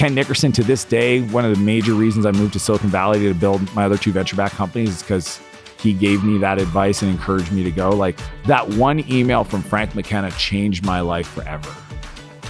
[0.00, 3.18] Ken Nickerson, to this day, one of the major reasons I moved to Silicon Valley
[3.18, 5.38] to build my other two venture back companies is because
[5.78, 7.90] he gave me that advice and encouraged me to go.
[7.90, 11.70] Like that one email from Frank McKenna changed my life forever.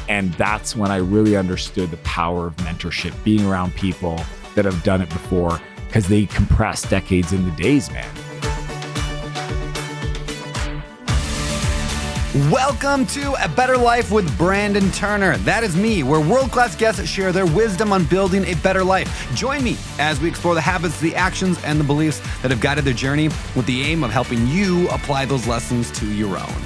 [0.09, 4.21] And that's when I really understood the power of mentorship, being around people
[4.55, 8.09] that have done it before, because they compress decades into days, man.
[12.33, 15.37] Welcome to A Better Life with Brandon Turner.
[15.39, 19.29] That is me, where world class guests share their wisdom on building a better life.
[19.35, 22.85] Join me as we explore the habits, the actions, and the beliefs that have guided
[22.85, 26.63] their journey with the aim of helping you apply those lessons to your own.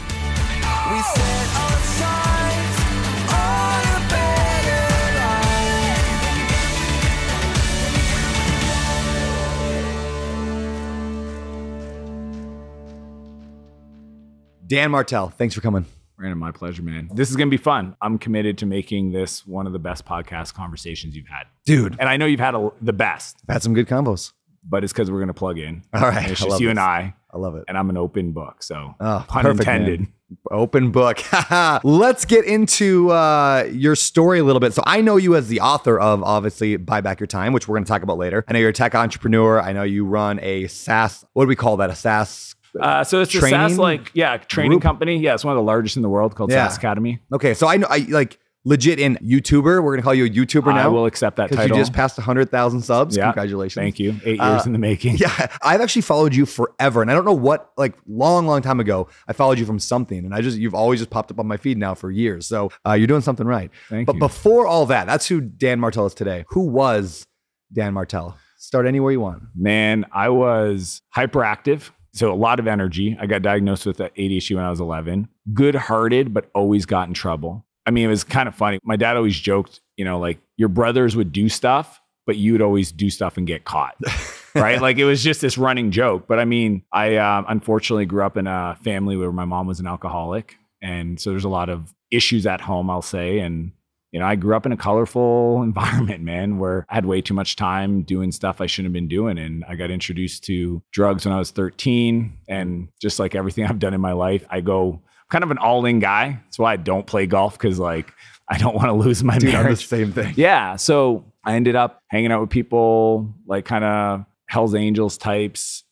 [14.75, 15.87] Dan Martell, thanks for coming.
[16.17, 17.09] Brandon, my pleasure, man.
[17.15, 17.97] This is going to be fun.
[18.03, 21.45] I'm committed to making this one of the best podcast conversations you've had.
[21.65, 24.33] Dude, And I know you've had a, the best, I've had some good combos.
[24.69, 25.83] but it's because we're going to plug in.
[25.95, 26.73] All right, And it's I just you this.
[26.73, 27.65] and I, I love it.
[27.69, 28.63] and I'm an open book.
[28.65, 29.83] So, Oh, pun perfect, man.
[29.83, 30.07] intended.
[30.51, 31.21] Open book.
[31.85, 34.73] Let's get into uh, your story a little bit.
[34.75, 37.75] So I know you as the author of obviously Buy Back Your Time, which we're
[37.77, 38.45] going to talk about later.
[38.49, 39.61] I know you're a tech entrepreneur.
[39.61, 41.25] I know you run a SaaS.
[41.35, 41.91] What do we call that?
[41.91, 42.55] A SaaS.
[42.81, 44.83] Uh, so it's a Training SaaS like yeah training group?
[44.83, 45.19] company.
[45.19, 46.67] Yeah, it's one of the largest in the world called Yeah.
[46.69, 47.21] SaaS Academy.
[47.33, 49.63] Okay, so I know I like legit in YouTuber.
[49.63, 50.85] We're going to call you a YouTuber now.
[50.85, 53.15] I will accept that because you just passed hundred thousand subs.
[53.17, 53.25] Yeah.
[53.27, 53.75] Congratulations.
[53.81, 54.17] Thank you.
[54.25, 55.19] Eight Uh, years in the making.
[55.19, 58.81] Yeah, I've actually followed you forever, and I don't know what, like, long, long time
[58.81, 61.47] ago, I followed you from something, and I just, you've always just popped up on
[61.47, 62.47] my feed now for years.
[62.47, 63.71] So uh, you're doing something right.
[63.91, 64.19] Thank but you.
[64.21, 66.45] before all that, that's who Dan Martell is today.
[66.49, 67.27] Who was
[67.73, 68.37] Dan Martell?
[68.57, 69.43] Start anywhere you want.
[69.55, 71.91] Man, I was hyperactive.
[72.15, 73.17] So a lot of energy.
[73.21, 75.29] I got diagnosed with ADHD when I was 11.
[75.53, 77.67] Good hearted, but always got in trouble.
[77.87, 78.79] I mean, it was kind of funny.
[78.85, 82.63] My dad always joked, you know, like your brothers would do stuff, but you would
[82.63, 83.97] always do stuff and get caught.
[84.55, 84.81] right?
[84.81, 86.27] Like it was just this running joke.
[86.29, 89.81] But I mean, I um, unfortunately grew up in a family where my mom was
[89.81, 90.57] an alcoholic.
[90.81, 93.41] And so there's a lot of issues at home, I'll say.
[93.41, 93.73] And,
[94.15, 97.35] you know, I grew up in a colorful environment, man, where I had way too
[97.35, 99.39] much time doing stuff I shouldn't have been doing.
[99.39, 102.39] And I got introduced to drugs when I was 13.
[102.49, 105.85] And just like everything I've done in my life, I go kind of an all
[105.85, 106.41] in guy.
[106.45, 108.13] That's why I don't play golf because, like,
[108.49, 110.33] I don't want to lose my Dude, I'm the same thing.
[110.37, 110.77] Yeah.
[110.77, 115.83] So I ended up hanging out with people like kind of Hell's Angels types,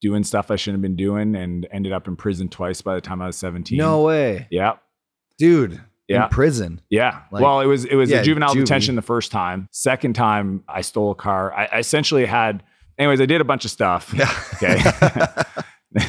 [0.00, 3.00] doing stuff I shouldn't have been doing, and ended up in prison twice by the
[3.00, 3.76] time I was 17.
[3.76, 4.46] No way.
[4.52, 4.74] Yeah.
[5.36, 6.24] Dude, Yeah.
[6.24, 6.80] in prison.
[6.90, 7.20] Yeah.
[7.30, 8.60] Like- well, it was it was Yeah, a juvenile juvie.
[8.60, 9.68] detention the first time.
[9.70, 11.52] Second time, I stole a car.
[11.54, 12.62] I, I essentially had.
[12.98, 14.12] Anyways, I did a bunch of stuff.
[14.14, 14.30] Yeah.
[14.54, 14.78] Okay.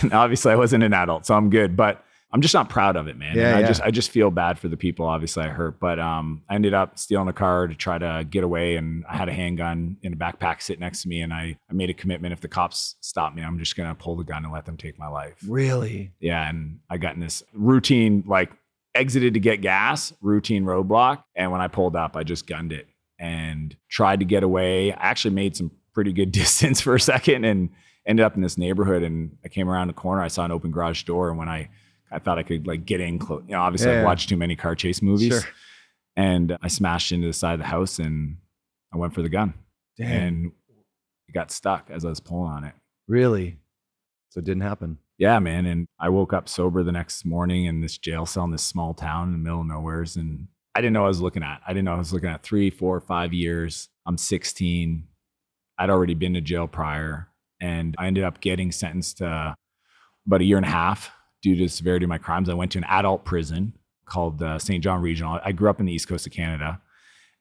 [0.12, 1.76] Obviously, I wasn't an adult, so I'm good.
[1.76, 3.36] But I'm just not proud of it, man.
[3.38, 3.68] Yeah, And I yeah.
[3.68, 5.06] just I just feel bad for the people.
[5.06, 8.44] Obviously, I hurt, but um, I ended up stealing a car to try to get
[8.44, 11.58] away, and I had a handgun in a backpack sitting next to me, and I
[11.70, 14.44] I made a commitment if the cops stop me, I'm just gonna pull the gun
[14.46, 15.36] and let them take my life.
[15.48, 16.12] really?
[16.20, 18.52] Yeah, and I got in this routine, like
[18.96, 21.24] exited to get gas, routine roadblock.
[21.36, 22.88] And when I pulled up, I just gunned it
[23.20, 24.92] and tried to get away.
[24.94, 27.70] I actually made some pretty good distance for a second and
[28.06, 29.04] ended up in this neighborhood.
[29.04, 31.30] And I came around the corner, I saw an open garage door.
[31.30, 31.70] And when I,
[32.12, 34.06] I thought I could like get in close, you know, obviously Yeah, I've yeah.
[34.06, 35.34] watched too many car chase movies.
[35.42, 35.50] Sure.
[36.16, 38.38] And I smashed into the side of the house and
[38.94, 39.56] I went for the gun
[39.98, 40.12] Damn.
[40.12, 40.52] and
[41.28, 42.74] it got stuck as I was pulling on it.
[43.08, 43.58] really?
[44.30, 44.98] So it didn't happen.
[45.18, 45.66] Yeah, man.
[45.66, 48.94] And I woke up sober the next morning in this jail cell in this small
[48.94, 50.16] town in the middle of nowheres.
[50.16, 51.62] And I didn't know what I was looking at.
[51.66, 53.90] I didn't know I was looking at three, four, five years.
[54.06, 55.08] I'm 16.
[55.78, 57.30] I'd already been to jail prior.
[57.62, 59.56] And I ended up getting sentenced to
[60.26, 62.50] about a year and a half due to the severity of my crimes.
[62.50, 63.74] I went to an adult prison
[64.06, 64.84] called uh, St.
[64.84, 65.40] John Regional.
[65.44, 66.82] I grew up in the East Coast of Canada.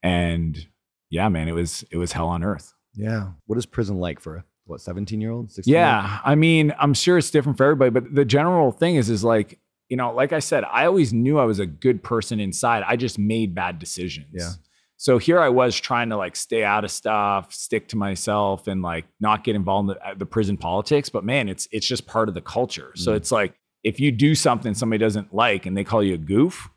[0.02, 0.66] And
[1.10, 2.74] yeah, man, it was it was hell on earth.
[2.94, 3.30] Yeah.
[3.46, 5.52] What is prison like for a, what, 17 year old?
[5.52, 5.72] 16?
[5.72, 9.22] Yeah, I mean, I'm sure it's different for everybody, but the general thing is, is
[9.22, 12.82] like, you know, like I said, I always knew I was a good person inside.
[12.86, 14.28] I just made bad decisions.
[14.32, 14.50] Yeah.
[14.96, 18.82] So here I was trying to like stay out of stuff, stick to myself, and
[18.82, 21.08] like not get involved in the, the prison politics.
[21.08, 22.92] But man, it's it's just part of the culture.
[22.94, 23.16] So Mm.
[23.16, 26.68] it's like if you do something somebody doesn't like and they call you a goof,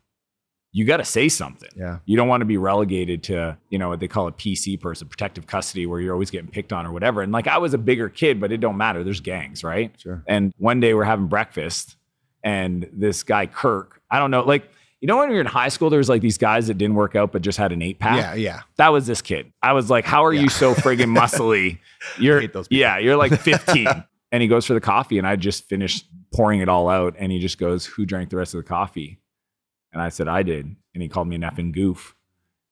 [0.76, 1.70] you got to say something.
[1.74, 2.00] Yeah.
[2.04, 5.08] You don't want to be relegated to, you know, what they call a PC person,
[5.08, 7.22] protective custody, where you're always getting picked on or whatever.
[7.22, 9.02] And like I was a bigger kid, but it don't matter.
[9.02, 9.90] There's gangs, right?
[9.98, 10.22] Sure.
[10.26, 11.96] And one day we're having breakfast,
[12.44, 14.68] and this guy Kirk, I don't know, like
[15.00, 17.32] you know when you're in high school, there's like these guys that didn't work out
[17.32, 18.18] but just had an eight pack.
[18.18, 18.34] Yeah.
[18.34, 18.60] Yeah.
[18.76, 19.52] That was this kid.
[19.62, 20.42] I was like, "How are Yeah.
[20.42, 21.78] you so friggin' muscly?
[22.18, 22.80] You're hate those people.
[22.80, 23.86] yeah, you're like 15."
[24.32, 27.32] and he goes for the coffee, and I just finished pouring it all out, and
[27.32, 29.18] he just goes, "Who drank the rest of the coffee?"
[29.96, 32.14] And I said, "I did." And he called me an effing goof.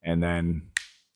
[0.02, 0.62] And then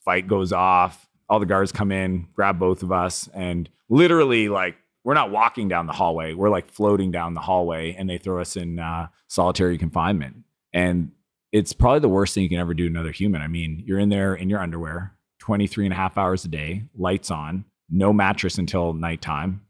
[0.01, 1.07] fight goes off.
[1.29, 5.69] All the guards come in, grab both of us, and literally, like, we're not walking
[5.69, 6.33] down the hallway.
[6.33, 10.37] We're like floating down the hallway, and they throw us in uh, solitary confinement.
[10.73, 11.13] And
[11.53, 13.43] it's probably the worst thing you can ever do to another human.
[13.43, 16.85] I mean, you're in there in your underwear, 23 and a half hours a day,
[16.97, 19.63] lights on, no mattress until nighttime,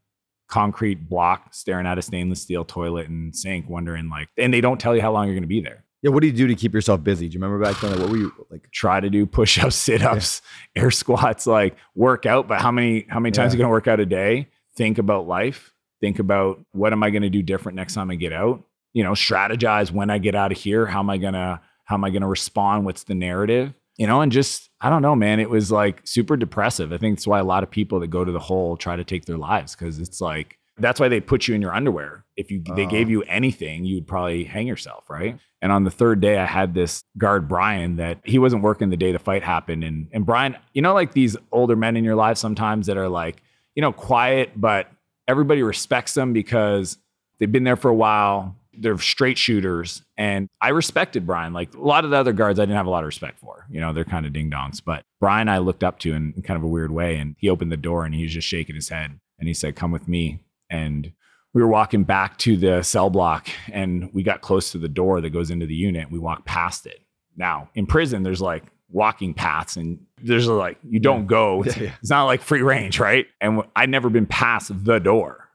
[0.49, 4.81] concrete block staring at a stainless steel toilet and sink, wondering like, and they don't
[4.81, 5.85] tell you how long you're going to be there.
[6.03, 7.29] Yeah, what do you do to keep yourself busy?
[7.29, 7.91] Do you remember back then?
[7.91, 8.71] Like, what were you like?
[8.71, 10.43] Try to do push ups, sit ups,
[10.75, 10.83] yeah.
[10.83, 12.47] air squats, like work out.
[12.47, 13.57] But how many how many times yeah.
[13.57, 14.49] are you going to work out a day?
[14.77, 15.75] Think about life.
[16.01, 18.63] Think about what am I going to do different next time I get out.
[18.93, 20.87] You know, strategize when I get out of here.
[20.87, 22.85] How am I gonna how am I gonna respond?
[22.85, 23.75] What's the narrative?
[23.97, 25.41] You know, and just I don't know, man.
[25.41, 26.93] It was like super depressive.
[26.93, 29.05] I think that's why a lot of people that go to the hole try to
[29.05, 32.25] take their lives because it's like that's why they put you in your underwear.
[32.37, 33.11] If you they gave oh.
[33.11, 35.39] you anything, you'd probably hang yourself, right?
[35.61, 38.97] And on the third day, I had this guard Brian that he wasn't working the
[38.97, 39.85] day the fight happened.
[39.85, 43.09] And and Brian, you know, like these older men in your life sometimes that are
[43.09, 43.43] like,
[43.75, 44.91] you know, quiet, but
[45.27, 46.99] everybody respects them because
[47.39, 50.03] they've been there for a while they're straight shooters.
[50.17, 51.53] And I respected Brian.
[51.53, 53.67] Like a lot of the other guards, I didn't have a lot of respect for.
[53.71, 54.81] You know, they're kind of ding dongs.
[54.85, 57.17] But Brian, I looked up to in kind of a weird way.
[57.17, 59.19] And he opened the door and he was just shaking his head.
[59.39, 60.41] And he said, Come with me.
[60.71, 61.13] And
[61.55, 65.21] we were walking back to the cell block and we got close to the door
[65.21, 66.11] that goes into the unit.
[66.11, 67.01] We walked past it.
[67.37, 71.63] Now, in prison, there's like walking paths and there's like, you don't go.
[71.63, 71.93] It's, yeah, yeah.
[72.01, 73.27] it's not like free range, right?
[73.41, 75.49] And I'd never been past the door.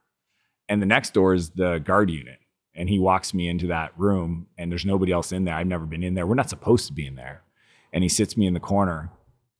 [0.69, 2.39] And the next door is the guard unit
[2.75, 5.55] and he walks me into that room and there's nobody else in there.
[5.55, 6.25] I've never been in there.
[6.25, 7.43] We're not supposed to be in there.
[7.91, 9.11] And he sits me in the corner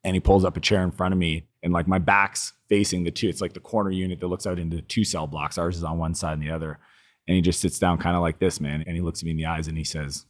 [0.04, 3.04] and he pulls up a chair in front of me and like my back's facing
[3.04, 3.30] the two.
[3.30, 5.58] It's like the corner unit that looks out into two cell blocks.
[5.58, 6.78] Ours is on one side and the other.
[7.26, 8.84] And he just sits down kind of like this, man.
[8.86, 10.26] And he looks at me in the eyes and he says,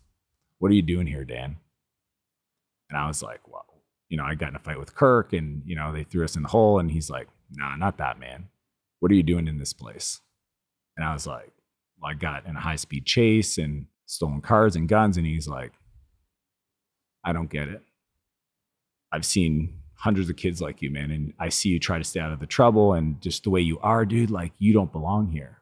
[0.60, 1.58] What are you doing here, Dan?
[2.90, 3.66] And I was like, Well,
[4.10, 6.36] you know, I got in a fight with Kirk and, you know, they threw us
[6.36, 6.78] in the hole.
[6.78, 8.50] And he's like, Nah, not that, man.
[9.00, 10.22] What are you doing in this place?
[10.96, 11.52] And I was like,
[12.00, 15.18] Well, I got in a high speed chase and stolen cars and guns.
[15.18, 15.72] And he's like,
[17.26, 17.82] I don't get it.
[19.12, 21.12] I've seen hundreds of kids like you, man.
[21.12, 23.62] And I see you try to stay out of the trouble and just the way
[23.62, 25.62] you are, dude, like you don't belong here.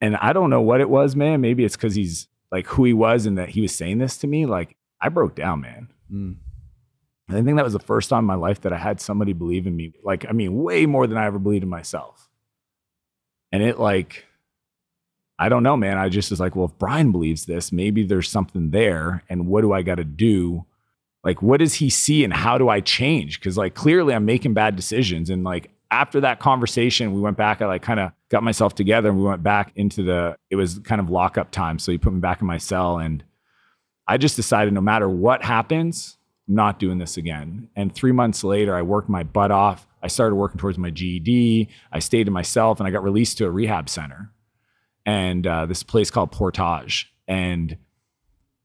[0.00, 1.40] And I don't know what it was, man.
[1.40, 4.26] Maybe it's because he's like who he was and that he was saying this to
[4.26, 4.44] me.
[4.44, 5.88] Like I broke down, man.
[6.12, 6.36] Mm.
[7.28, 9.68] I think that was the first time in my life that I had somebody believe
[9.68, 9.92] in me.
[10.02, 12.28] Like, I mean, way more than I ever believed in myself.
[13.52, 14.24] And it like
[15.38, 15.96] I don't know, man.
[15.96, 19.22] I just was like, well, if Brian believes this, maybe there's something there.
[19.28, 20.64] And what do I got to do?
[21.26, 23.40] Like, what does he see and how do I change?
[23.40, 25.28] Cause like clearly I'm making bad decisions.
[25.28, 29.08] And like after that conversation, we went back, I like kind of got myself together
[29.08, 31.80] and we went back into the, it was kind of lockup time.
[31.80, 33.24] So he put me back in my cell and
[34.06, 36.16] I just decided no matter what happens,
[36.48, 37.70] I'm not doing this again.
[37.74, 39.84] And three months later, I worked my butt off.
[40.00, 41.68] I started working towards my GED.
[41.90, 44.30] I stayed to myself and I got released to a rehab center
[45.04, 47.12] and uh, this place called Portage.
[47.26, 47.78] And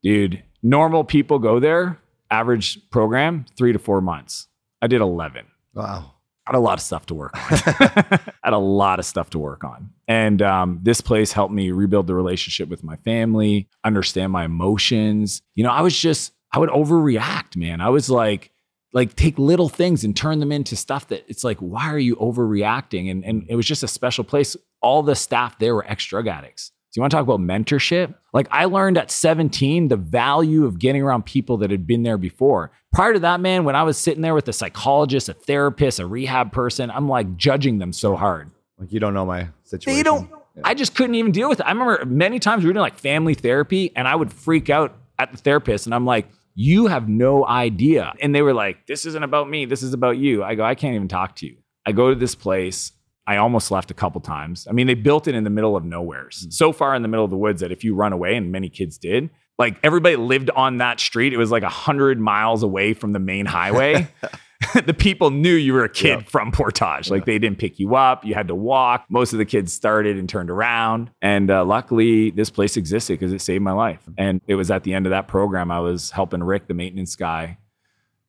[0.04, 1.98] dude, normal people go there,
[2.32, 4.48] average program, three to four months.
[4.80, 5.46] I did 11.
[5.74, 6.12] Wow.
[6.46, 7.42] I had a lot of stuff to work on.
[7.50, 9.90] I had a lot of stuff to work on.
[10.08, 15.40] And um, this place helped me rebuild the relationship with my family, understand my emotions.
[15.54, 17.80] You know, I was just, I would overreact, man.
[17.80, 18.50] I was like,
[18.92, 22.16] like take little things and turn them into stuff that it's like, why are you
[22.16, 23.10] overreacting?
[23.10, 24.56] And, and it was just a special place.
[24.80, 26.72] All the staff there were ex drug addicts.
[26.92, 28.14] Do you want to talk about mentorship?
[28.34, 32.18] Like I learned at 17 the value of getting around people that had been there
[32.18, 32.70] before.
[32.92, 36.06] Prior to that, man, when I was sitting there with a psychologist, a therapist, a
[36.06, 38.50] rehab person, I'm like judging them so hard.
[38.78, 39.96] Like you don't know my situation.
[39.98, 40.28] They don't.
[40.30, 40.62] Yeah.
[40.64, 41.66] I just couldn't even deal with it.
[41.66, 44.94] I remember many times we were doing like family therapy, and I would freak out
[45.18, 48.12] at the therapist, and I'm like, you have no idea.
[48.20, 49.64] And they were like, this isn't about me.
[49.64, 50.44] This is about you.
[50.44, 51.56] I go, I can't even talk to you.
[51.86, 52.92] I go to this place.
[53.26, 54.66] I almost left a couple times.
[54.68, 56.50] I mean, they built it in the middle of nowhere, mm-hmm.
[56.50, 58.68] so far in the middle of the woods that if you run away, and many
[58.68, 61.32] kids did, like everybody lived on that street.
[61.32, 64.08] It was like a hundred miles away from the main highway.
[64.86, 66.26] the people knew you were a kid yeah.
[66.26, 67.10] from Portage.
[67.10, 67.26] Like yeah.
[67.26, 68.24] they didn't pick you up.
[68.24, 69.06] You had to walk.
[69.08, 71.10] Most of the kids started and turned around.
[71.20, 74.02] And uh, luckily, this place existed because it saved my life.
[74.16, 77.16] And it was at the end of that program, I was helping Rick, the maintenance
[77.16, 77.58] guy.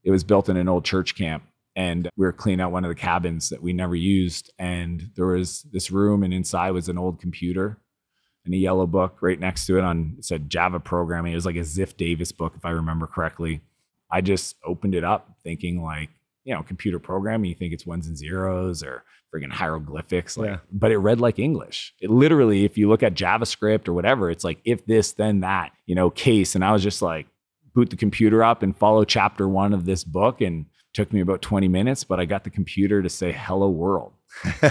[0.03, 1.43] It was built in an old church camp.
[1.75, 4.51] And we were cleaning out one of the cabins that we never used.
[4.59, 7.79] And there was this room, and inside was an old computer
[8.45, 11.31] and a yellow book right next to it on it said Java programming.
[11.31, 13.61] It was like a Ziff Davis book, if I remember correctly.
[14.11, 16.09] I just opened it up thinking like,
[16.43, 19.03] you know, computer programming, you think it's ones and zeros or
[19.33, 20.37] friggin' hieroglyphics.
[20.37, 20.57] Like, yeah.
[20.71, 21.93] but it read like English.
[21.99, 25.71] It literally, if you look at JavaScript or whatever, it's like if this, then that,
[25.85, 26.53] you know, case.
[26.53, 27.27] And I was just like,
[27.73, 30.41] boot the computer up and follow chapter one of this book.
[30.41, 34.13] And Took me about 20 minutes, but I got the computer to say hello world.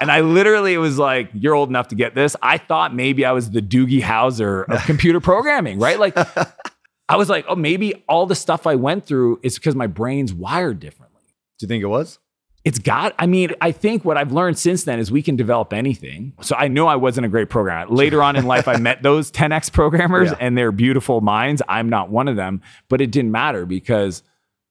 [0.00, 2.36] and I literally was like, you're old enough to get this.
[2.42, 5.98] I thought maybe I was the Doogie Howser of computer programming, right?
[5.98, 6.16] Like
[7.08, 10.32] I was like, oh, maybe all the stuff I went through is because my brain's
[10.32, 11.22] wired differently.
[11.58, 12.18] Do you think it was?
[12.64, 15.72] It's got, I mean, I think what I've learned since then is we can develop
[15.72, 16.34] anything.
[16.42, 17.90] So I know I wasn't a great programmer.
[17.94, 20.36] Later on in life, I met those 10X programmers Yeah.
[20.40, 21.62] and they're beautiful minds.
[21.68, 24.22] I'm not one of them, but it didn't matter because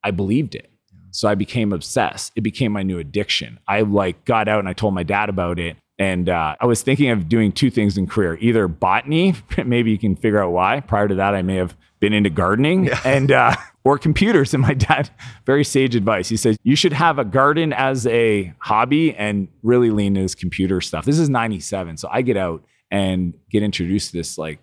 [0.04, 0.70] I believed it.
[1.17, 2.31] So I became obsessed.
[2.36, 3.57] It became my new addiction.
[3.67, 5.75] I like got out and I told my dad about it.
[5.97, 9.33] And uh, I was thinking of doing two things in career either botany,
[9.65, 10.79] maybe you can figure out why.
[10.79, 14.53] Prior to that, I may have been into gardening and, uh, or computers.
[14.53, 15.09] And my dad,
[15.43, 16.29] very sage advice.
[16.29, 20.36] He says, you should have a garden as a hobby and really lean into this
[20.36, 21.03] computer stuff.
[21.03, 21.97] This is 97.
[21.97, 24.59] So I get out and get introduced to this like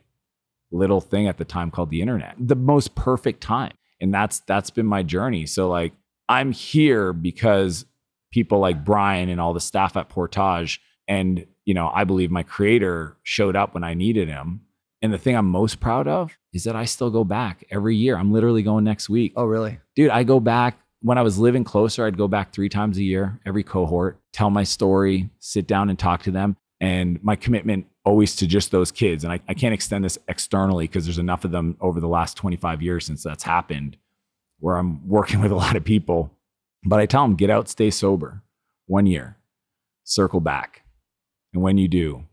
[0.71, 2.37] little thing at the time called the internet.
[2.39, 3.73] The most perfect time.
[4.01, 5.47] And that's that's been my journey.
[5.47, 5.95] So like
[6.29, 7.87] I'm here because
[8.33, 12.43] people like Brian and all the staff at Portage and you know, I believe my
[12.43, 14.63] creator showed up when I needed him.
[15.03, 18.17] And the thing I'm most proud of is that I still go back every year.
[18.17, 19.33] I'm literally going next week.
[19.37, 19.79] Oh, really?
[19.95, 23.03] Dude, I go back when I was living closer, I'd go back three times a
[23.03, 26.57] year, every cohort, tell my story, sit down and talk to them.
[26.81, 29.23] And my commitment always to just those kids.
[29.23, 32.39] And I, I can't extend this externally because there's enough of them over the last
[32.39, 33.99] 25 years since that's happened
[34.59, 36.31] where I'm working with a lot of people.
[36.87, 38.43] But I tell them, get out, stay sober
[38.87, 39.37] one year,
[40.05, 40.83] circle back.
[41.55, 42.25] And when you do,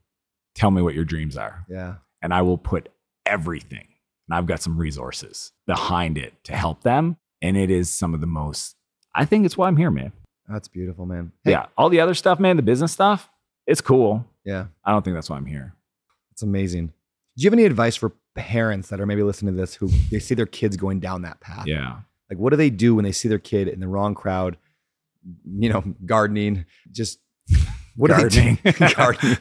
[0.56, 1.96] tell me what your dreams are Yeah.
[2.22, 2.90] and I will put
[3.26, 3.88] everything,
[4.28, 7.18] and I've got some resources behind it to help them.
[7.42, 8.76] And it is some of the most,
[9.16, 10.12] I think it's why I'm here, man.
[10.50, 11.32] That's beautiful, man.
[11.46, 11.68] Yeah.
[11.78, 13.30] All the other stuff, man, the business stuff,
[13.66, 14.26] it's cool.
[14.44, 14.66] Yeah.
[14.84, 15.76] I don't think that's why I'm here.
[16.32, 16.88] It's amazing.
[16.88, 20.20] Do you have any advice for parents that are maybe listening to this who they
[20.20, 21.66] see their kids going down that path?
[21.68, 22.00] Yeah.
[22.32, 24.58] Like, what do they do when they see their kid in the wrong crowd?
[25.46, 26.66] You know, gardening.
[26.90, 27.20] Just
[27.98, 28.58] what Gardening.
[28.64, 28.96] do they do?
[28.96, 29.38] gardening.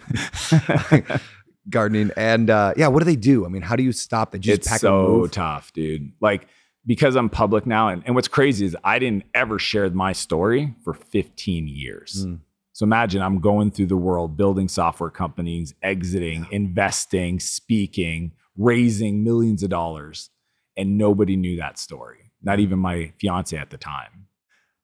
[1.71, 2.11] gardening.
[2.17, 3.47] And uh, yeah, what do they do?
[3.47, 4.45] I mean, how do you stop that?
[4.45, 6.11] You just it's so tough, dude.
[6.21, 6.49] Like,
[6.85, 10.75] because I'm public now, and, and what's crazy is I didn't ever share my story
[10.83, 12.27] for 15 years.
[12.27, 12.41] Mm.
[12.73, 19.63] So imagine I'm going through the world, building software companies, exiting, investing, speaking, raising millions
[19.63, 20.31] of dollars,
[20.77, 22.20] and nobody knew that story.
[22.43, 24.27] Not even my fiance at the time.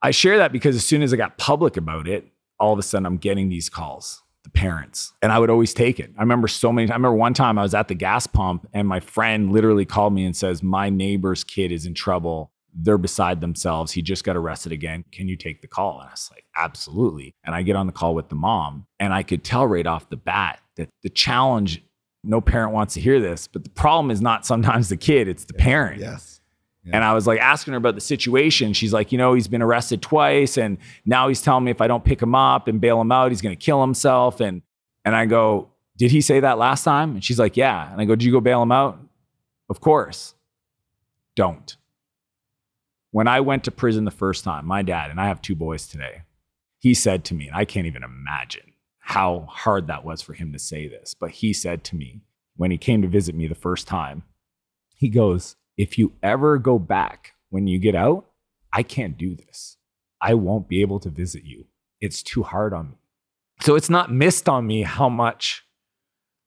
[0.03, 2.29] I share that because as soon as I got public about it,
[2.61, 5.99] all of a sudden I'm getting these calls, the parents, and I would always take
[5.99, 6.13] it.
[6.19, 6.91] I remember so many.
[6.91, 10.13] I remember one time I was at the gas pump and my friend literally called
[10.13, 12.53] me and says, "My neighbor's kid is in trouble.
[12.75, 13.93] They're beside themselves.
[13.93, 15.05] He just got arrested again.
[15.11, 17.93] Can you take the call?" And I was like, "Absolutely." And I get on the
[17.93, 21.83] call with the mom, and I could tell right off the bat that the challenge.
[22.29, 25.45] No parent wants to hear this, but the problem is not sometimes the kid; it's
[25.45, 26.01] the parent.
[26.01, 26.36] Yes.
[26.93, 28.73] And I was like asking her about the situation.
[28.73, 31.87] She's like, you know, he's been arrested twice, and now he's telling me if I
[31.87, 34.41] don't pick him up and bail him out, he's going to kill himself.
[34.41, 34.63] And
[35.05, 37.13] and I go, did he say that last time?
[37.13, 37.91] And she's like, yeah.
[37.91, 38.99] And I go, did you go bail him out?
[39.69, 40.35] Of course.
[41.35, 41.77] Don't.
[43.11, 45.87] When I went to prison the first time, my dad and I have two boys
[45.87, 46.23] today.
[46.79, 50.53] He said to me, and I can't even imagine how hard that was for him
[50.53, 52.21] to say this, but he said to me
[52.57, 54.25] when he came to visit me the first time,
[54.97, 58.27] he goes, if you ever go back when you get out,
[58.73, 59.77] I can't do this.
[60.21, 61.67] I won't be able to visit you.
[62.01, 62.97] It's too hard on me.
[63.61, 65.65] So it's not missed on me how much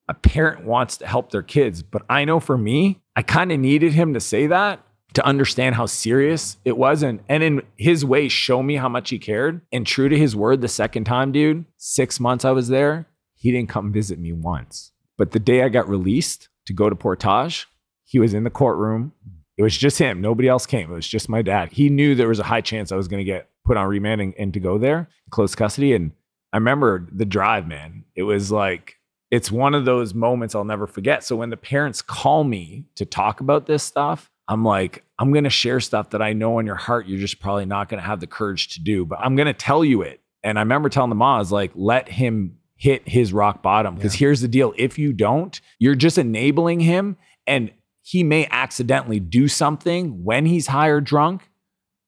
[0.07, 1.83] a parent wants to help their kids.
[1.83, 4.83] But I know for me, I kind of needed him to say that
[5.13, 7.03] to understand how serious it was.
[7.03, 9.61] And, and in his way, show me how much he cared.
[9.71, 13.51] And true to his word, the second time, dude, six months I was there, he
[13.51, 14.91] didn't come visit me once.
[15.17, 17.67] But the day I got released to go to Portage,
[18.09, 19.13] he was in the courtroom.
[19.55, 20.19] It was just him.
[20.19, 20.89] Nobody else came.
[20.89, 21.71] It was just my dad.
[21.71, 24.19] He knew there was a high chance I was going to get put on remand
[24.19, 25.93] and, and to go there, close custody.
[25.93, 26.11] And
[26.51, 28.05] I remember the drive, man.
[28.15, 28.95] It was like,
[29.29, 31.23] it's one of those moments I'll never forget.
[31.23, 35.43] So when the parents call me to talk about this stuff, I'm like, I'm going
[35.43, 38.07] to share stuff that I know in your heart you're just probably not going to
[38.07, 40.19] have the courage to do, but I'm going to tell you it.
[40.43, 43.93] And I remember telling the moms, like, let him hit his rock bottom.
[43.93, 47.71] Because here's the deal if you don't, you're just enabling him and
[48.09, 51.47] he may accidentally do something when he's high or drunk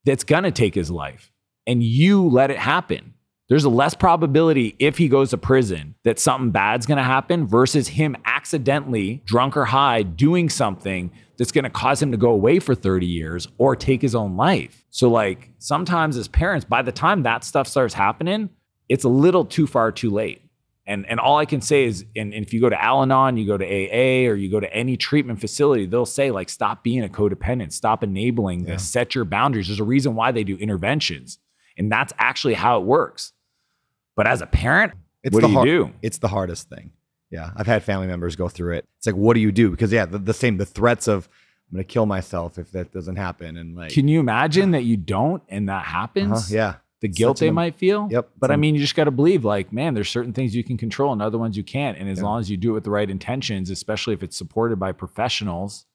[0.03, 1.31] that's going to take his life.
[1.67, 3.13] And you let it happen.
[3.49, 7.45] There's a less probability if he goes to prison that something bad's going to happen
[7.45, 12.31] versus him accidentally, drunk or high, doing something that's going to cause him to go
[12.31, 14.83] away for 30 years or take his own life.
[14.89, 18.49] So, like, sometimes as parents, by the time that stuff starts happening,
[18.89, 20.41] it's a little too far too late.
[20.91, 23.47] And and all I can say is, and, and if you go to Al-Anon, you
[23.47, 27.01] go to AA, or you go to any treatment facility, they'll say like, stop being
[27.01, 29.67] a codependent, stop enabling this, set your boundaries.
[29.67, 31.39] There's a reason why they do interventions,
[31.77, 33.31] and that's actually how it works.
[34.17, 34.91] But as a parent,
[35.23, 35.93] It's what the do you do?
[36.01, 36.91] It's the hardest thing.
[37.29, 38.85] Yeah, I've had family members go through it.
[38.97, 39.71] It's like, what do you do?
[39.71, 41.29] Because yeah, the, the same the threats of
[41.71, 44.97] I'm gonna kill myself if that doesn't happen, and like, Can you imagine that you
[44.97, 46.31] don't and that happens?
[46.31, 48.07] uh-huh, yeah, the guilt Such they might feel.
[48.11, 48.29] Yep.
[48.39, 50.77] But I mean, you just got to believe, like, man, there's certain things you can
[50.77, 51.97] control and other ones you can't.
[51.97, 52.25] And as Yeah.
[52.25, 55.85] long as you do it with the right intentions, especially if it's supported by professionals,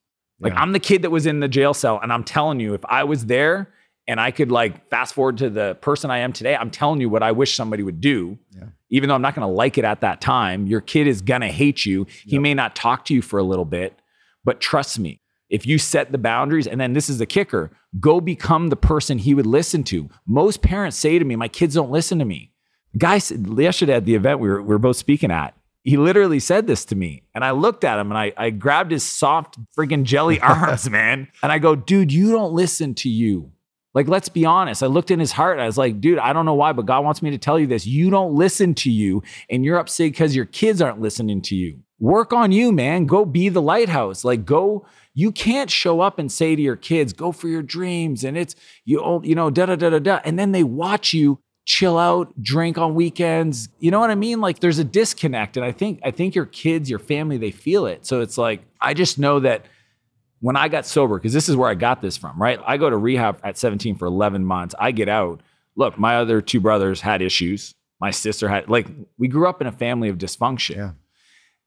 [0.40, 0.60] like Yeah.
[0.60, 3.04] I'm the kid that was in the jail cell, and I'm telling you, if I
[3.04, 3.72] was there
[4.08, 7.08] and I could like fast forward to the person I am today, I'm telling you
[7.08, 8.38] what I wish somebody would do.
[8.54, 8.64] Yeah.
[8.90, 11.40] Even though I'm not going to like it at that time, your kid is going
[11.40, 12.06] to hate you.
[12.24, 13.98] He may not talk to you for a little bit,
[14.44, 18.20] but trust me, if you set the boundaries, and then this is the kicker go
[18.20, 20.08] become the person he would listen to.
[20.26, 22.52] Most parents say to me, My kids don't listen to me.
[22.98, 26.40] Guy said yesterday at the event we were, we were both speaking at, he literally
[26.40, 27.22] said this to me.
[27.34, 31.28] And I looked at him and I, I grabbed his soft freaking jelly arms, man.
[31.42, 33.52] And I go, Dude, you don't listen to you.
[33.96, 34.82] Like, let's be honest.
[34.82, 35.54] I looked in his heart.
[35.54, 37.58] And I was like, dude, I don't know why, but God wants me to tell
[37.58, 37.86] you this.
[37.86, 41.80] You don't listen to you, and you're upset because your kids aren't listening to you.
[41.98, 43.06] Work on you, man.
[43.06, 44.24] Go be the lighthouse.
[44.24, 44.86] Like, go.
[45.14, 48.54] You can't show up and say to your kids, "Go for your dreams," and it's
[48.84, 52.32] you, you know, da da da da da, and then they watch you chill out,
[52.42, 53.70] drink on weekends.
[53.80, 54.42] You know what I mean?
[54.42, 57.86] Like, there's a disconnect, and I think I think your kids, your family, they feel
[57.86, 58.04] it.
[58.04, 59.64] So it's like I just know that
[60.40, 62.60] when I got sober, because this is where I got this from, right?
[62.66, 64.74] I go to rehab at 17 for 11 months.
[64.78, 65.40] I get out.
[65.76, 67.74] Look, my other two brothers had issues.
[68.00, 68.86] My sister had, like,
[69.18, 70.76] we grew up in a family of dysfunction.
[70.76, 70.90] Yeah.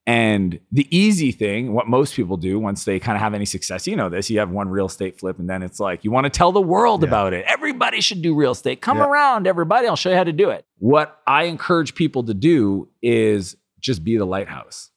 [0.09, 3.85] And the easy thing, what most people do once they kind of have any success,
[3.85, 6.23] you know this, you have one real estate flip, and then it's like, you want
[6.23, 7.09] to tell the world Yeah.
[7.09, 7.45] about it.
[7.47, 8.81] Everybody should do real estate.
[8.81, 9.05] Come Yeah.
[9.07, 9.87] around, everybody.
[9.87, 10.65] I'll show you how to do it.
[10.79, 14.89] What I encourage people to do is just be the lighthouse,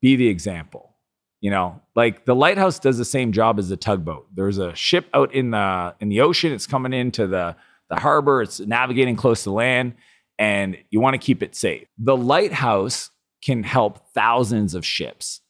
[0.00, 0.94] be the example.
[1.40, 4.26] You know, like the lighthouse does the same job as the tugboat.
[4.32, 6.52] There's a ship out in the in the ocean.
[6.52, 7.56] It's coming into the
[7.90, 8.40] the harbor.
[8.42, 9.94] It's navigating close to land,
[10.38, 11.88] and you want to keep it safe.
[11.98, 13.10] The lighthouse
[13.42, 15.40] can help thousands of ships,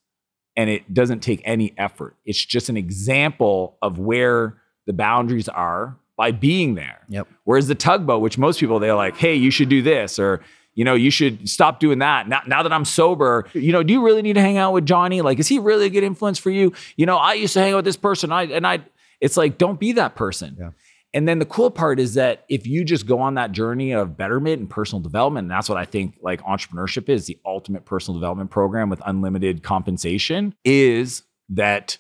[0.57, 2.17] and it doesn't take any effort.
[2.25, 7.01] It's just an example of where the boundaries are by being there.
[7.09, 7.29] Yep.
[7.45, 10.41] Whereas the tugboat, which most people they're like, hey, you should do this, or
[10.75, 12.29] you know, you should stop doing that.
[12.29, 14.87] Now, now that I'm sober, you know, do you really need to hang out with
[14.87, 15.23] Johnny?
[15.23, 16.73] Like, is he really a good influence for you?
[16.97, 18.31] You know, I used to hang out with this person.
[18.31, 18.85] I and I,
[19.21, 20.57] it's like, don't be that person.
[20.59, 20.71] Yeah.
[21.15, 24.17] And then the cool part is that if you just go on that journey of
[24.17, 28.21] betterment and personal development, and that's what I think like entrepreneurship is the ultimate personal
[28.21, 31.97] development program with unlimited compensation, is that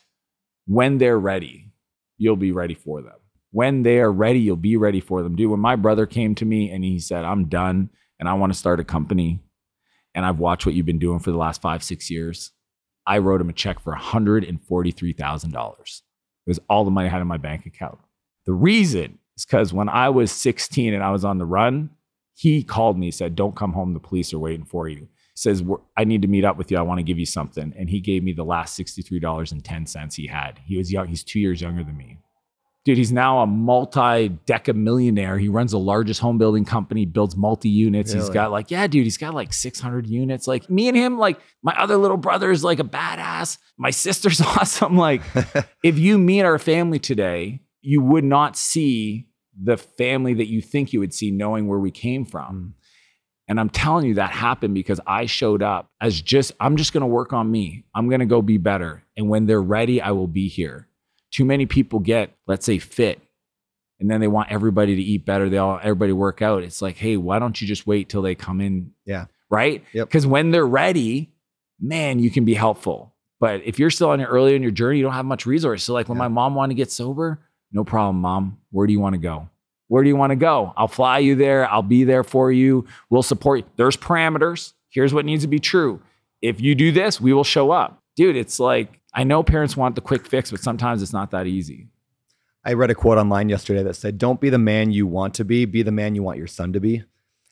[0.67, 1.73] when they're ready,
[2.19, 3.15] you'll be ready for them.
[3.51, 5.37] When they are ready, you'll be ready for them.
[5.37, 7.89] Dude, when my brother came to me and he said, I'm done
[8.21, 9.41] and I want to start a company
[10.15, 12.53] and I've watched what you've been doing for the last five, six years,
[13.07, 15.79] I wrote him a check for $143,000.
[15.81, 17.99] It was all the money I had in my bank account.
[18.49, 21.91] The reason is because when I was 16 and I was on the run,
[22.33, 23.93] he called me, said, Don't come home.
[23.93, 25.07] The police are waiting for you.
[25.35, 25.63] Says,
[25.99, 26.79] I need to meet up with you.
[26.79, 27.75] I want to give you something.
[27.79, 30.59] And he gave me the last $63.10 he had.
[30.65, 31.09] He was young.
[31.09, 32.17] He's two years younger than me.
[32.87, 35.37] Dude, he's now a multi-deca millionaire.
[35.37, 38.13] He runs the largest home building company, builds multi-units.
[38.15, 40.49] He's got like, yeah, dude, he's got like 600 units.
[40.49, 43.59] Like me and him, like my other little brother is like a badass.
[43.77, 44.97] My sister's awesome.
[44.97, 45.21] Like
[45.85, 49.29] if you meet our family today, you would not see
[49.61, 52.75] the family that you think you would see knowing where we came from.
[52.77, 52.85] Mm.
[53.51, 57.01] And I'm telling you that happened because I showed up as just, I'm just going
[57.01, 57.85] to work on me.
[57.95, 59.03] I'm going to go be better.
[59.17, 60.87] And when they're ready, I will be here.
[61.31, 63.21] Too many people get, let's say, fit.
[64.01, 65.49] And then they want everybody to eat better.
[65.49, 66.63] They all, everybody work out.
[66.63, 68.93] It's like, hey, why don't you just wait till they come in?
[69.07, 69.27] Yeah.
[69.51, 69.83] Right?
[69.93, 70.09] Yep.
[70.09, 71.33] Because when they're ready,
[71.81, 73.15] man, you can be helpful.
[73.41, 75.85] But if you're still on your early in your journey, you don't have much resource.
[75.85, 76.25] So, like when Yeah.
[76.25, 77.41] my mom wanted to get sober,
[77.73, 78.59] no problem, mom.
[78.71, 79.49] Where do you want to go?
[79.89, 80.73] Where do you want to go?
[80.77, 81.69] I'll fly you there.
[81.71, 82.87] I'll be there for you.
[83.11, 83.65] We'll support you.
[83.77, 84.75] There's parameters.
[84.91, 86.03] Here's what needs to be true.
[86.43, 88.03] If you do this, we will show up.
[88.17, 91.47] Dude, it's like, I know parents want the quick fix, but sometimes it's not that
[91.47, 91.89] easy.
[92.65, 95.45] I read a quote online yesterday that said, "Don't be the man you want to
[95.45, 97.03] be, be the man you want your son to be."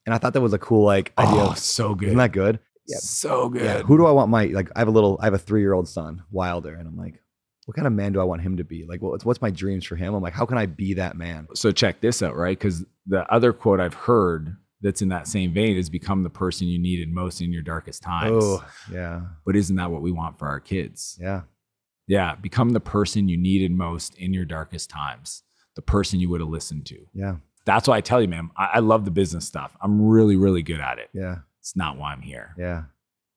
[0.04, 1.42] And I thought that was a cool like oh, idea.
[1.42, 2.08] Oh, so good.
[2.08, 2.58] isn't that good?
[2.86, 2.98] Yeah.
[2.98, 3.62] So good.
[3.62, 3.82] Yeah.
[3.82, 4.68] Who do I want my like?
[4.76, 7.22] I have a little, I have a three year old son, Wilder, and I'm like,
[7.66, 8.84] what kind of man do I want him to be?
[8.86, 10.14] Like, what's what's my dreams for him?
[10.14, 11.46] I'm like, how can I be that man?
[11.54, 12.58] so check this out, right?
[12.58, 16.68] Because the other quote I've heard that's in that same vein is become the person
[16.68, 18.42] you needed most in your darkest times.
[18.44, 21.18] Oh, yeah, But isn't that what we want for our kids?
[21.20, 21.42] yeah,
[22.06, 25.42] Yeah, become the person you needed most in your darkest times,
[25.76, 26.98] the person you would have listened to.
[27.14, 29.74] yeah, That's why I tell you, man, I, I love the business stuff.
[29.80, 31.08] I'm really, really good at it.
[31.14, 31.36] yeah.
[31.58, 32.54] it's not why I'm here.
[32.58, 32.82] Yeah.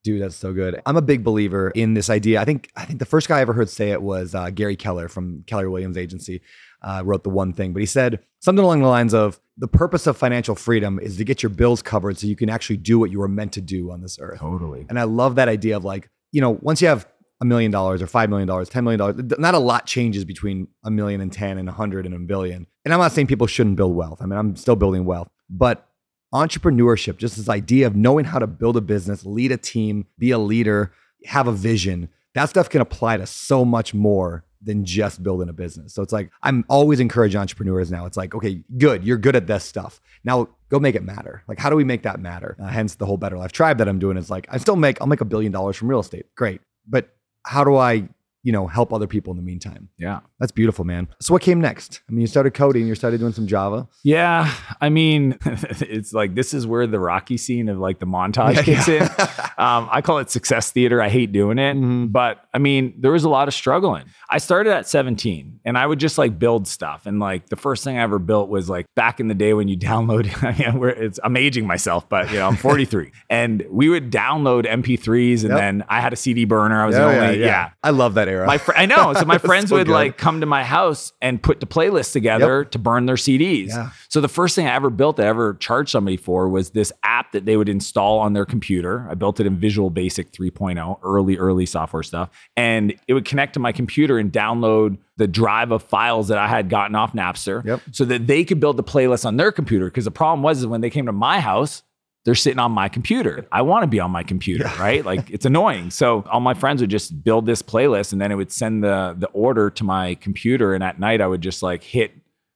[0.03, 0.81] Dude, that's so good.
[0.85, 2.41] I'm a big believer in this idea.
[2.41, 4.75] I think I think the first guy I ever heard say it was uh, Gary
[4.77, 6.41] Keller from Keller Williams Agency.
[6.81, 10.07] Uh, wrote the one thing, but he said something along the lines of the purpose
[10.07, 13.11] of financial freedom is to get your bills covered so you can actually do what
[13.11, 14.39] you were meant to do on this earth.
[14.39, 14.85] Totally.
[14.87, 17.05] And I love that idea of like, you know, once you have
[17.41, 20.69] a million dollars or five million dollars, ten million dollars, not a lot changes between
[20.85, 22.65] a million and ten and a hundred and a billion.
[22.85, 24.19] And I'm not saying people shouldn't build wealth.
[24.21, 25.88] I mean, I'm still building wealth, but
[26.33, 30.31] entrepreneurship, just this idea of knowing how to build a business, lead a team, be
[30.31, 30.91] a leader,
[31.25, 35.53] have a vision, that stuff can apply to so much more than just building a
[35.53, 35.93] business.
[35.93, 38.05] So it's like, I'm always encouraging entrepreneurs now.
[38.05, 40.01] It's like, okay, good, you're good at this stuff.
[40.23, 41.43] Now go make it matter.
[41.47, 42.57] Like, how do we make that matter?
[42.61, 45.01] Uh, hence the whole Better Life Tribe that I'm doing is like, I still make,
[45.01, 46.25] I'll make a billion dollars from real estate.
[46.35, 46.61] Great.
[46.87, 47.15] But
[47.45, 48.09] how do I
[48.43, 49.89] you know, help other people in the meantime.
[49.97, 50.19] Yeah.
[50.39, 51.07] That's beautiful, man.
[51.21, 52.01] So what came next?
[52.07, 53.87] I mean, you started coding, you started doing some Java.
[54.03, 54.49] Yeah.
[54.79, 58.63] I mean, it's like this is where the Rocky scene of like the montage Yeah,
[58.63, 59.13] kicks yeah.
[59.19, 59.27] in.
[59.59, 61.01] Um, I call it success theater.
[61.01, 61.75] I hate doing it.
[61.75, 62.13] Mhm.
[62.13, 64.05] But I mean, there was a lot of struggling.
[64.29, 67.05] I started at 17 and I would just like build stuff.
[67.05, 69.67] And like the first thing I ever built was like back in the day when
[69.67, 73.89] you download, I mean, it's, I'm aging myself, but you know, I'm 43 and we
[73.89, 75.57] would download MP3s and Yep.
[75.57, 76.81] then I had a CD burner.
[76.81, 77.69] I was the Yeah, only, yeah, yeah.
[77.83, 78.47] I love that era.
[78.47, 79.13] my fr- I know.
[79.13, 79.93] So my friends so would good.
[79.93, 83.69] like come to my house and put the playlist together to burn their CDs.
[83.69, 83.89] Yeah.
[84.07, 86.91] So the first thing I ever built that I ever charged somebody for was this
[87.03, 89.07] app that they would install on their computer.
[89.09, 92.29] I built it in Visual Basic 3.0, early, early software stuff.
[92.55, 96.47] And it would connect to my computer and download the drive of files that I
[96.47, 97.81] had gotten off Napster Yep.
[97.91, 99.85] so that they could build the playlist on their computer.
[99.85, 101.83] Because the problem was is when they came to my house,
[102.29, 103.47] they're sitting on my computer.
[103.51, 105.03] I want to be on my computer, right?
[105.03, 105.89] Like it's annoying.
[105.89, 109.15] So all my friends would just build this playlist and then it would send the
[109.17, 112.11] the order to my computer and at night I would just like hit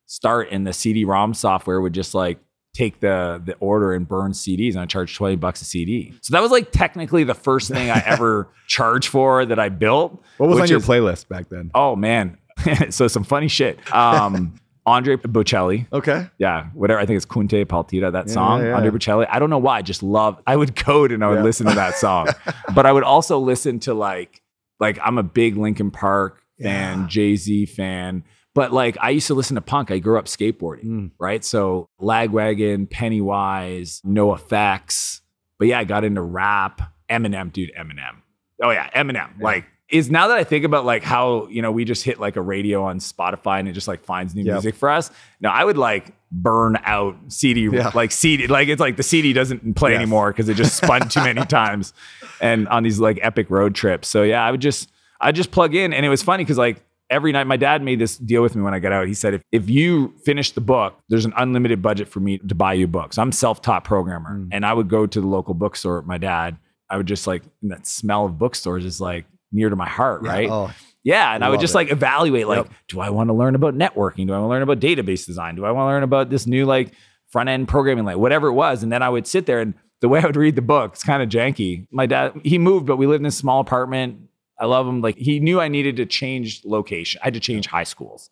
[0.06, 2.38] start and the CD-ROM software would just like
[2.76, 6.14] take the the order and burn CDs and I charged 20 bucks a CD.
[6.22, 10.22] So that was like technically the first thing I ever charged for that I built.
[10.38, 11.72] what was on your is- playlist back then?
[11.74, 12.38] Oh man.
[12.92, 13.80] so some funny shit.
[13.92, 14.54] Um
[14.86, 15.88] Andre Bocelli.
[15.94, 16.28] Okay.
[16.38, 17.00] Yeah, whatever.
[17.00, 18.76] I think it's Con te partirò, that Yeah, song, yeah, yeah.
[18.76, 19.28] Andre Bocelli.
[19.30, 19.78] I don't know why.
[19.78, 22.28] I just love, I would code and I would listen to that song.
[22.76, 24.42] but I would also listen to like,
[24.80, 27.08] like I'm a big Linkin Park fan, Yeah.
[27.08, 28.24] Jay Z fan.
[28.56, 29.90] But like I used to listen to punk.
[29.90, 31.12] I grew up skateboarding, Mm.
[31.18, 31.44] right?
[31.46, 35.22] So Lagwagon, Pennywise, NOFX.
[35.60, 36.82] But yeah, I got into rap.
[37.10, 38.18] Eminem, dude, Eminem.
[38.62, 39.40] Oh yeah, Eminem.
[39.40, 42.36] Like is now that I think about like how, you know, we just hit like
[42.36, 44.54] a radio on Spotify and it just like finds new Yep.
[44.56, 45.12] music for us.
[45.40, 47.92] Now I would like burn out CD Yeah.
[47.94, 50.00] like CD like it's like the CD doesn't play Yes.
[50.02, 51.94] anymore because it just spun too many times
[52.42, 54.08] and on these like epic road trips.
[54.08, 54.90] So yeah, I would just
[55.22, 58.00] I just plug in and it was funny because like every night my dad made
[58.00, 59.06] this deal with me when I got out.
[59.08, 62.56] He said if, if you finish the book, there's an unlimited budget for me to
[62.56, 63.20] buy you books.
[63.20, 64.50] I'm self-taught programmer Mm.
[64.52, 66.58] and I would go to the local bookstore with my dad.
[66.90, 70.24] I would just like and that smell of bookstores is like near to my heart,
[70.24, 70.32] Yeah.
[70.32, 70.50] right?
[70.50, 70.72] Oh,
[71.04, 71.78] Yeah, and I would just it.
[71.78, 72.74] like evaluate like, Yep.
[72.88, 74.26] do I want to learn about networking?
[74.28, 75.56] Do I want to learn about database design?
[75.56, 76.94] Do I want to learn about this new like
[77.28, 78.84] front end programming, like whatever it was?
[78.84, 81.04] And then I would sit there and the way I would read the book, it's
[81.04, 81.88] kind of janky.
[81.92, 84.18] My dad, he moved, but we lived in a small apartment.
[84.60, 85.02] I love him.
[85.02, 87.20] Like he knew I needed to change location.
[87.22, 88.30] I had to change high schools.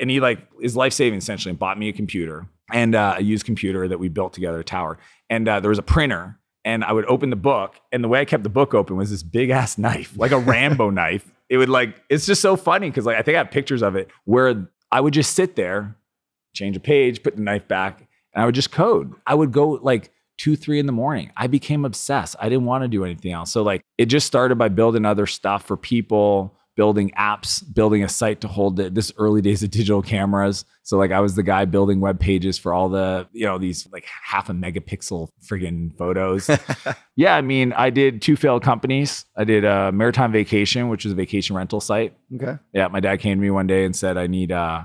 [0.00, 3.22] And he like his life saving essentially and bought me a computer and uh, a
[3.22, 4.98] used computer that we built together, a tower.
[5.30, 8.20] And uh, there was a printer and I would open the book, and the way
[8.20, 11.30] I kept the book open was this big ass knife, like a Rambo knife.
[11.48, 13.96] It would like, it's just so funny because like I think I have pictures of
[13.96, 15.96] it where I would just sit there,
[16.54, 19.12] change a page, put the knife back, and I would just code.
[19.26, 21.30] I would go like two, three in the morning.
[21.36, 22.36] I became obsessed.
[22.40, 23.52] I didn't want to do anything else.
[23.52, 28.08] So like it just started by building other stuff for people, building apps, building a
[28.08, 28.94] site to hold it.
[28.94, 30.64] this early days of digital cameras.
[30.82, 33.88] So like I was the guy building web pages for all the, you know, these
[33.92, 36.50] like half a megapixel friggin' photos.
[37.16, 39.24] yeah, I mean, I did two failed companies.
[39.36, 42.14] I did uh, Maritime Vacation, which is a vacation rental site.
[42.34, 42.58] okay.
[42.72, 44.84] Yeah, my dad came to me one day and said, "I need uh,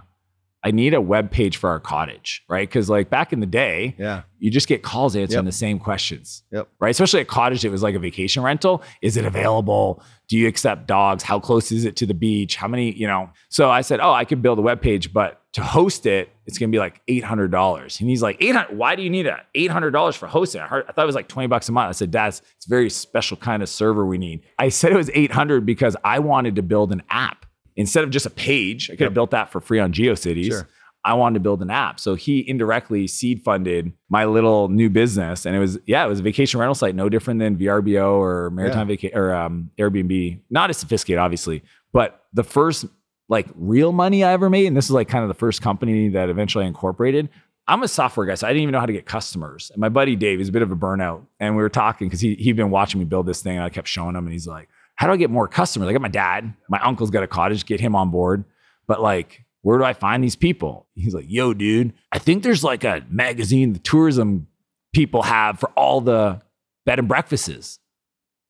[0.61, 2.67] I need a web page for our cottage, right?
[2.67, 4.23] Because like back in the day, Yeah.
[4.39, 5.45] you just get calls answering Yep.
[5.45, 6.67] the same questions, Yep.
[6.81, 6.89] right?
[6.89, 8.83] Especially a cottage it was like a vacation rental.
[9.01, 10.03] Is it available?
[10.27, 11.23] Do you accept dogs?
[11.23, 12.57] How close is it to the beach?
[12.57, 12.91] How many?
[12.91, 13.29] You know.
[13.49, 16.57] So I said, "Oh, I could build a web page, but to host it, it's
[16.59, 19.39] gonna be like eight hundred dollars." And he's like, 800 Why do you need a
[19.55, 20.61] eight hundred dollars for hosting?
[20.61, 21.87] I, heard, I thought it was like twenty bucks a month.
[21.89, 25.09] I said, "Dad, it's very special kind of server we need." I said it was
[25.13, 27.45] eight hundred because I wanted to build an app
[27.79, 28.91] instead of just a page.
[28.91, 30.47] I could have built that for free on GeoCities.
[30.47, 30.67] Sure.
[31.05, 31.97] I wanted to build an app.
[31.97, 35.45] So he indirectly seed funded my little new business.
[35.45, 38.49] And it was, yeah, it was a vacation rental site, no different than VRBO or
[38.49, 40.41] Maritime Vacation or um, Airbnb.
[40.49, 41.63] Not as sophisticated, obviously,
[41.93, 42.85] but the first
[43.29, 46.09] like real money I ever made, and this is like kind of the first company
[46.09, 47.29] that eventually I incorporated.
[47.65, 49.69] I'm a software guy, so I didn't even know how to get customers.
[49.71, 51.21] And my buddy Dave is a bit of a burnout.
[51.39, 53.55] And we were talking because he, he'd been watching me build this thing.
[53.55, 54.67] And I kept showing him, and he's like,
[54.99, 55.87] How do I get more customers?
[55.87, 58.43] I got my dad, my uncle's got a cottage, get him on board.
[58.85, 60.87] But like, where do I find these people?
[60.93, 64.47] He's like, Yo, dude, I think there's like a magazine the tourism
[64.93, 66.41] people have for all the
[66.85, 67.79] bed and breakfasts.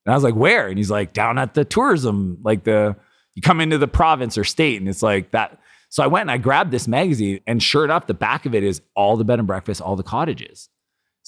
[0.08, 0.68] And I was like, Where?
[0.68, 2.96] And he's like, Down at the tourism, like the,
[3.36, 5.60] you come into the province or state, and it's like that
[5.90, 8.64] so I went and I grabbed this magazine, and sure enough, the back of it
[8.64, 10.70] is all the bed and breakfast, all the cottages.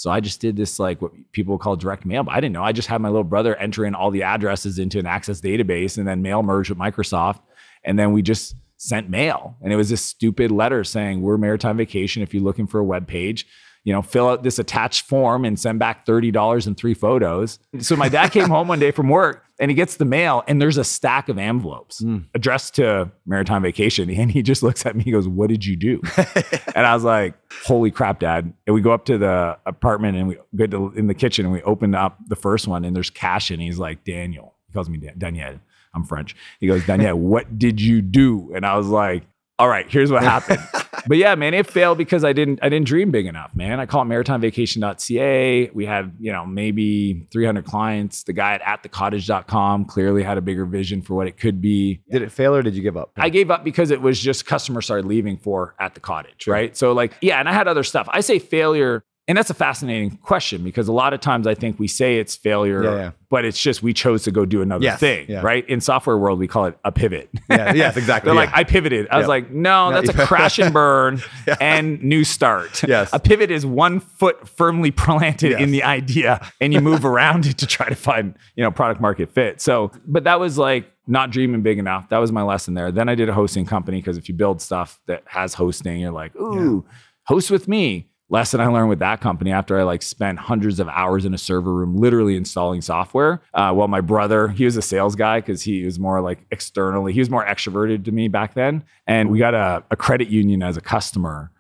[0.01, 2.63] So I just did this like what people call direct mail, but I didn't know.
[2.63, 5.99] I just had my little brother enter in all the addresses into an Access database,
[5.99, 7.41] and then mail merge with Microsoft,
[7.83, 11.77] and then we just sent mail, and it was this stupid letter saying we're Maritime
[11.77, 12.23] Vacation.
[12.23, 13.45] If you're looking for a web page,
[13.83, 17.59] you know, fill out this attached form and send back $30 and three photos.
[17.79, 20.61] So my dad came home one day from work and he gets the mail and
[20.61, 22.25] there's a stack of envelopes mm.
[22.35, 24.09] addressed to Maritime Vacation.
[24.21, 25.99] And he just looks at me, he goes, What did you do?
[26.75, 27.33] and I was like,
[27.65, 28.53] Holy crap, dad.
[28.67, 31.53] And we go up to the apartment and we go to, in the kitchen and
[31.53, 34.53] we open up the first one and there's cash and he's like, Daniel.
[34.67, 35.59] He calls me Daniel.
[35.93, 36.35] I'm French.
[36.59, 38.51] He goes, Daniel, what did you do?
[38.53, 39.23] And I was like,
[39.62, 40.60] all right, here's what happened.
[41.06, 43.80] but yeah, man, it failed because I didn't I didn't dream big enough, man.
[43.80, 45.69] I call it maritimevacation.ca.
[45.69, 48.24] We had, you know, maybe 300 clients.
[48.24, 52.02] The guy at atthecottage.com clearly had a bigger vision for what it could be.
[52.10, 53.12] Did it fail or did you give up?
[53.17, 56.76] I gave up because it was just customers started leaving for at the cottage, right?
[56.76, 58.08] So like, yeah, and I had other stuff.
[58.12, 61.79] I say failure and that's a fascinating question because a lot of times I think
[61.79, 63.11] we say it's failure, yeah, yeah.
[63.29, 65.39] but it's just we chose to go do another yes, thing, yeah.
[65.39, 65.65] right?
[65.69, 67.29] In software world, we call it a pivot.
[67.49, 68.27] Yeah, yes, exactly.
[68.27, 69.07] They're like, I pivoted.
[69.09, 71.21] I was like, no, that's a crash and burn
[71.61, 72.83] and new start.
[72.83, 73.09] Yes.
[73.13, 75.61] A pivot is one foot firmly planted yes.
[75.61, 78.99] in the idea and you move around it to try to find, you know, product
[78.99, 79.61] market fit.
[79.61, 82.09] So, but that was like not dreaming big enough.
[82.09, 82.91] That was my lesson there.
[82.91, 86.11] Then I did a hosting company because if you build stuff that has hosting, you're
[86.11, 86.83] like, ooh,
[87.23, 90.87] host with me lesson I learned with that company after I like spent hundreds of
[90.87, 93.41] hours in a server room, literally installing software.
[93.53, 97.13] Uh, well, my brother, he was a sales guy because he was more like externally,
[97.13, 98.83] he was more extroverted to me back then.
[99.05, 101.51] And we got a, a credit union as a customer.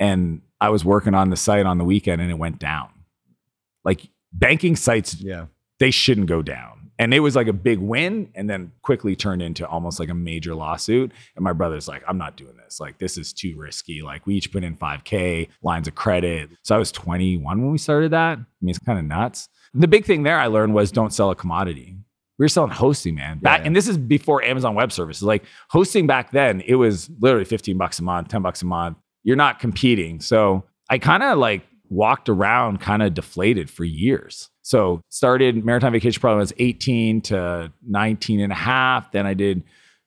[0.00, 2.88] And I was working on the site on the weekend and it went down.
[3.84, 5.46] Like banking sites, yeah,
[5.78, 9.42] they shouldn't go down and it was like a big win and then quickly turned
[9.42, 11.12] into almost like a major lawsuit.
[11.36, 12.80] And my brother's like i'm not doing this.
[12.80, 14.02] Like this is too risky.
[14.02, 16.50] Like we each put in 5k lines of credit.
[16.62, 18.38] So i was 21 when we started that.
[18.38, 19.48] I mean it's kind of nuts.
[19.74, 21.96] The big thing there i learned was don't sell a commodity.
[22.38, 23.38] We were selling hosting man.
[23.38, 23.66] Back yeah, yeah.
[23.68, 25.22] and this is before amazon web services.
[25.22, 28.98] Like hosting back then it was literally 15 bucks a month 10 bucks a month.
[29.22, 30.20] You're not competing.
[30.20, 35.92] So i kind of like walked around kind of deflated for years so started Maritime
[35.92, 39.12] Vacation probably was 18 to 19 and a half.
[39.12, 39.62] Then I did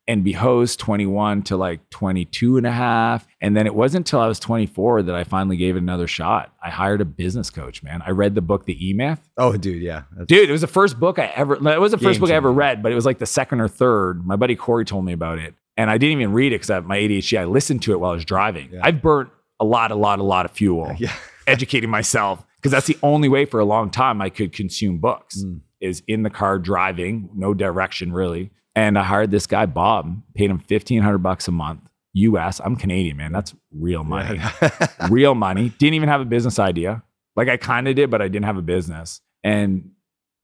[0.09, 3.27] NB Host 21 to like 22 and a half.
[3.39, 6.55] And then it wasn't until I was 24 that I finally gave it another shot.
[6.63, 8.01] I hired a business coach, man.
[8.03, 9.19] I read the book, The E Myth.
[9.37, 10.03] Oh, dude, yeah.
[10.15, 12.33] That's dude, it was the first book I ever, it was the first book I
[12.33, 14.25] ever read, but it was like the second or third.
[14.25, 15.53] My buddy Corey told me about it.
[15.79, 17.39] And I didn't even read it because I my ADHD.
[17.39, 18.69] I listened to it while I was driving.
[18.71, 18.79] Yeah.
[18.81, 21.13] I've burnt a lot, a lot, a lot of fuel yeah.
[21.47, 25.43] Educating myself because that's the only way for a long time I could consume books
[25.43, 25.61] mm.
[25.79, 28.51] is in the car driving, no direction really.
[28.75, 31.81] And I hired this guy Bob, paid him fifteen hundred bucks a month,
[32.13, 32.61] U.S.
[32.63, 33.31] I'm Canadian, man.
[33.31, 34.39] That's real money,
[35.09, 35.69] real money.
[35.79, 37.01] Didn't even have a business idea.
[37.35, 39.21] Like I kind of did, but I didn't have a business.
[39.43, 39.91] And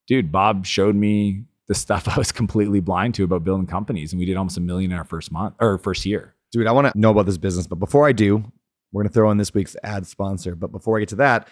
[0.08, 4.20] dude, Bob showed me the stuff I was completely blind to about building companies, and
[4.20, 6.36] we did almost a million in our first month or first year.
[6.52, 8.44] Dude, I want to know about this business, but before I do,
[8.94, 10.56] we're going to throw in this week's ad sponsor.
[10.56, 11.50] But before I get to that,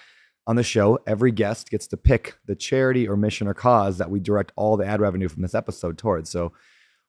[0.47, 4.09] on the show, every guest gets to pick the charity or mission or cause that
[4.09, 6.29] we direct all the ad revenue from this episode towards.
[6.29, 6.51] So,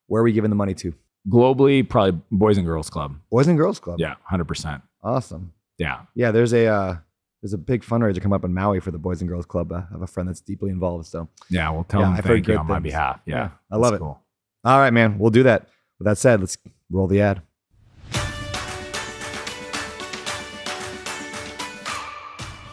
[0.06, 0.94] where are we giving the money to?
[1.28, 3.16] Globally, probably Boys and Girls Club.
[3.30, 4.00] Boys and Girls Club.
[4.00, 4.82] Yeah, hundred percent.
[5.02, 5.52] Awesome.
[5.78, 6.30] Yeah, yeah.
[6.30, 6.96] There's a uh,
[7.40, 9.72] there's a big fundraiser coming up in Maui for the Boys and Girls Club.
[9.72, 11.06] I have a friend that's deeply involved.
[11.06, 12.68] So yeah, we'll tell yeah, him thank you on things.
[12.68, 13.20] my behalf.
[13.24, 13.98] Yeah, yeah I love it.
[13.98, 14.20] Cool.
[14.64, 15.18] All right, man.
[15.18, 15.68] We'll do that.
[15.98, 16.58] With that said, let's
[16.90, 17.42] roll the ad.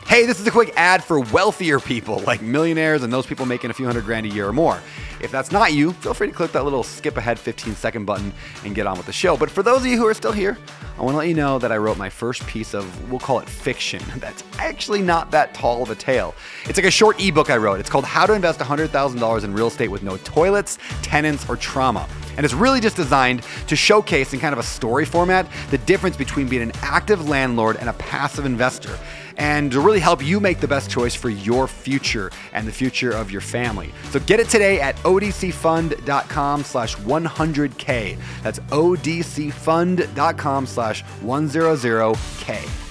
[0.09, 3.69] Hey, this is a quick ad for wealthier people like millionaires and those people making
[3.69, 4.81] a few hundred grand a year or more.
[5.21, 8.33] If that's not you, feel free to click that little skip ahead 15 second button
[8.65, 9.37] and get on with the show.
[9.37, 10.57] But for those of you who are still here,
[10.97, 13.37] I want to let you know that I wrote my first piece of, we'll call
[13.39, 16.33] it fiction, that's actually not that tall of a tale.
[16.65, 17.79] It's like a short ebook I wrote.
[17.79, 22.09] It's called How to Invest $100,000 in Real Estate with No Toilets, Tenants, or Trauma.
[22.35, 26.17] And it's really just designed to showcase in kind of a story format the difference
[26.17, 28.97] between being an active landlord and a passive investor
[29.39, 33.11] and to really help you make the best choice for your future and the future
[33.11, 33.91] of your family.
[34.11, 38.19] So get it today at odcfund.com slash 100K.
[38.43, 42.88] That's odcfund.com slash 100K.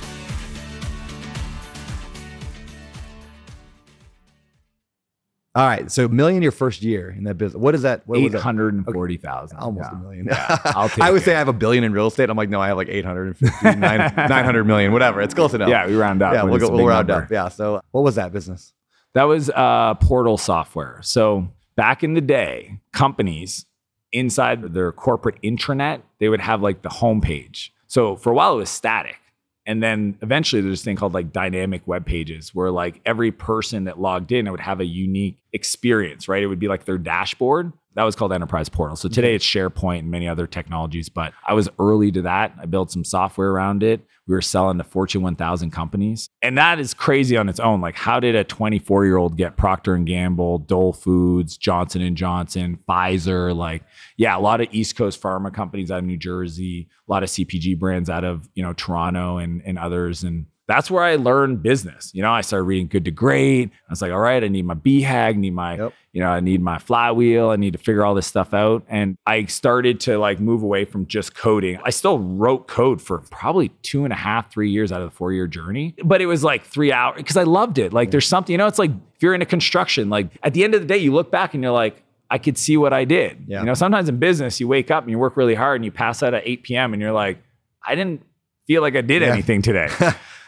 [5.54, 5.90] All right.
[5.90, 7.60] So a million your first year in that business.
[7.60, 8.06] What is that?
[8.06, 9.58] What Eight hundred and forty thousand.
[9.58, 10.26] Almost a million.
[10.26, 11.24] Yeah, I'll take I would it.
[11.24, 12.30] say I have a billion in real estate.
[12.30, 15.20] I'm like, no, I have like 850, 900 million, whatever.
[15.20, 15.68] It's close enough.
[15.68, 16.34] Yeah, we round up.
[16.34, 17.24] Yeah, we'll, go, we'll round number.
[17.24, 17.30] up.
[17.30, 17.48] Yeah.
[17.48, 18.72] So what was that business?
[19.14, 21.00] That was uh, portal software.
[21.02, 23.66] So back in the day, companies
[24.12, 27.70] inside their corporate intranet, they would have like the homepage.
[27.86, 29.16] So for a while, it was static.
[29.68, 33.84] And then eventually there's this thing called like dynamic web pages where like every person
[33.84, 36.42] that logged in, it would have a unique experience, right?
[36.42, 37.74] It would be like their dashboard.
[37.94, 38.96] That was called Enterprise Portal.
[38.96, 39.36] So today mm-hmm.
[39.36, 42.54] it's SharePoint and many other technologies, but I was early to that.
[42.58, 44.00] I built some software around it.
[44.26, 46.30] We were selling to Fortune 1000 companies.
[46.40, 47.82] And that is crazy on its own.
[47.82, 52.16] Like how did a 24 year old get Procter and Gamble, Dole Foods, Johnson and
[52.16, 53.82] Johnson, Pfizer, like
[54.18, 57.30] yeah, a lot of East Coast pharma companies out of New Jersey, a lot of
[57.30, 60.24] CPG brands out of, you know, Toronto and, and others.
[60.24, 62.10] And that's where I learned business.
[62.12, 63.70] You know, I started reading Good to Great.
[63.70, 65.92] I was like, all right, I need my BHAG, need my, Yep.
[66.12, 67.50] you know, I need my flywheel.
[67.50, 68.84] I need to figure all this stuff out.
[68.88, 71.78] And I started to like move away from just coding.
[71.84, 75.16] I still wrote code for probably two and a half, three years out of the
[75.16, 77.92] four year journey, but it was like three hours because I loved it.
[77.92, 80.74] Like there's something, you know, it's like if you're into construction, like at the end
[80.74, 83.44] of the day, you look back and you're like, I could see what I did.
[83.46, 83.60] Yeah.
[83.60, 85.90] You know, sometimes in business, you wake up and you work really hard and you
[85.92, 86.92] pass out at 8 p.m.
[86.92, 87.38] and you're like,
[87.86, 88.22] I didn't
[88.66, 89.28] feel like I did Yeah.
[89.32, 89.88] anything today.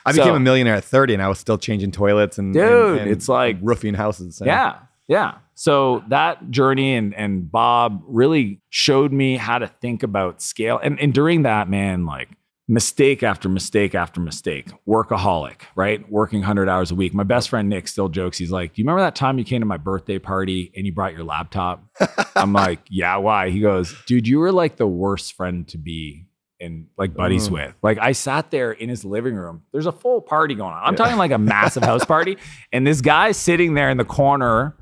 [0.07, 2.63] I So- became a millionaire at 30 and I was still changing toilets and, Dude,
[2.63, 4.37] and- and it's like- roofing houses.
[4.37, 4.77] So- Yeah.
[5.09, 5.35] Yeah.
[5.55, 10.79] So that journey and and Bob really showed me how to think about scale.
[10.83, 12.29] And and during that, man, like
[12.71, 16.09] mistake after mistake after mistake, workaholic, right?
[16.11, 17.13] Working 100 hours a week.
[17.13, 18.39] My best friend Nick still jokes.
[18.39, 20.93] He's like, Do you remember that time you came to my birthday party and you
[20.93, 21.83] brought your laptop?
[22.37, 23.51] I'm like, Yeah, why?
[23.51, 26.27] He goes, Dude, you were like the worst friend to be
[26.61, 27.53] and like buddies Mm.
[27.53, 27.75] with.
[27.83, 29.63] Like I sat there in his living room.
[29.73, 30.83] There's a full party going on.
[30.85, 32.37] I'm talking like a massive house party.
[32.73, 34.77] And this guy's sitting there in the corner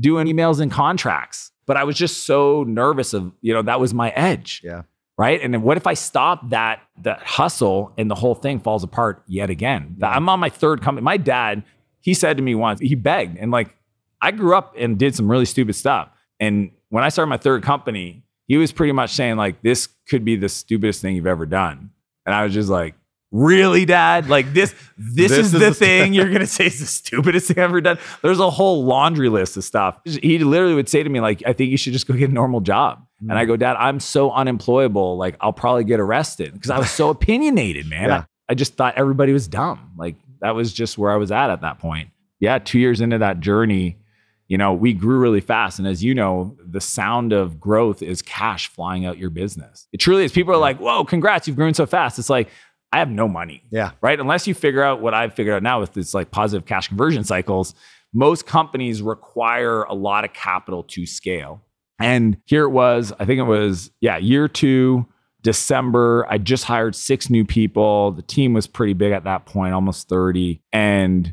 [0.00, 1.52] doing emails and contracts.
[1.66, 4.60] But I was just so nervous of, you know, that was my edge.
[4.64, 4.82] Yeah.
[5.18, 5.40] Right.
[5.42, 9.22] And then what if I stop that that hustle and the whole thing falls apart
[9.26, 9.96] yet again?
[9.98, 10.10] Yeah.
[10.10, 11.04] I'm on my third company.
[11.04, 11.64] My dad,
[12.00, 13.74] he said to me once, he begged, and like
[14.22, 16.08] I grew up and did some really stupid stuff.
[16.38, 20.24] And when I started my third company, he was pretty much saying, like, this could
[20.24, 21.90] be the stupidest thing you've ever done.
[22.24, 22.94] And I was just like,
[23.30, 24.28] Really, dad?
[24.30, 27.48] Like this, this, This is, is the the- thing you're gonna say is the stupidest
[27.48, 27.98] thing I've ever done.
[28.22, 29.98] There's a whole laundry list of stuff.
[30.04, 32.32] He literally would say to me, like, I think you should just go get a
[32.32, 33.04] normal job.
[33.20, 33.48] And I mm.
[33.48, 35.16] go, Dad, I'm so unemployable.
[35.16, 38.08] Like, I'll probably get arrested because I was so opinionated, man.
[38.08, 38.18] Yeah.
[38.18, 39.92] I, I just thought everybody was dumb.
[39.96, 42.10] Like, that was just where I was at at that point.
[42.40, 43.98] Yeah, two years into that journey,
[44.46, 45.78] you know, we grew really fast.
[45.78, 49.88] And as you know, the sound of growth is cash flying out your business.
[49.92, 50.32] It truly is.
[50.32, 52.18] People are like, whoa, congrats, you've grown so fast.
[52.18, 52.48] It's like,
[52.90, 53.90] I have no money Yeah.
[54.00, 54.18] right?
[54.18, 57.22] Unless you figure out what I've figured out now with this like positive cash conversion
[57.22, 57.74] cycles,
[58.14, 61.62] most companies require a lot of capital to scale.
[61.98, 65.06] And here it was, I think it was, yeah, year two,
[65.42, 66.26] December.
[66.28, 68.12] I just hired six new people.
[68.12, 70.60] The team was pretty big at that point, almost 30.
[70.72, 71.32] And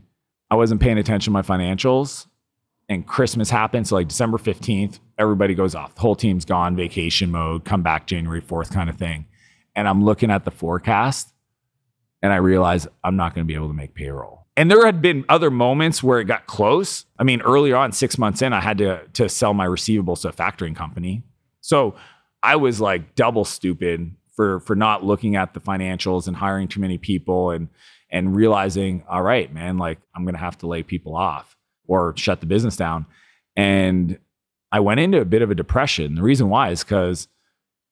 [0.49, 2.27] I wasn't paying attention to my financials.
[2.87, 3.87] And Christmas happened.
[3.87, 5.95] So, like December 15th, everybody goes off.
[5.95, 9.25] The whole team's gone, vacation mode, come back January 4th kind of thing.
[9.75, 11.33] And I'm looking at the forecast
[12.21, 14.44] and I realize I'm not going to be able to make payroll.
[14.57, 17.05] And there had been other moments where it got close.
[17.19, 20.29] I mean, earlier on, six months in, I had to to sell my receivables to
[20.29, 21.23] a factoring company.
[21.61, 21.95] So
[22.41, 26.79] I was like double stupid for for not looking at the financials and hiring too
[26.79, 27.69] many people and
[28.11, 32.39] and realizing, all right, man, like I'm to have to lay people off or shut
[32.39, 33.05] the business down.
[33.55, 34.19] And
[34.71, 36.15] I went into a bit of a depression.
[36.15, 37.27] The reason why is because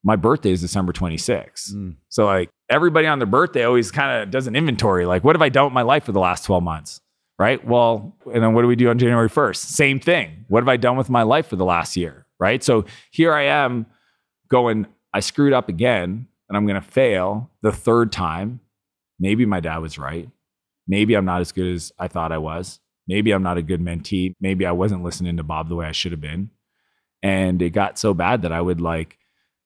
[0.04, 1.74] my birthday is December 26th.
[1.74, 1.96] Mm.
[2.10, 5.06] So like everybody on their birthday always kind of does an inventory.
[5.06, 7.00] Like, what have I done with my life for the last 12 months?
[7.40, 7.66] Right.
[7.66, 9.56] Well, and then what do we do on January 1st?
[9.56, 10.46] Same thing.
[10.50, 12.28] What have I done with my life for the last year?
[12.40, 12.64] Right.
[12.64, 13.88] So here I am
[14.50, 18.60] going, I screwed up again and I'm going to fail the third time.
[19.20, 20.30] Maybe my dad was right.
[20.88, 22.80] Maybe I'm not as good as I thought I was.
[23.08, 24.34] Maybe I'm not a good mentee.
[24.40, 26.50] Maybe I wasn't listening to Bob the way I should have been.
[27.22, 29.18] And it got so bad that I would like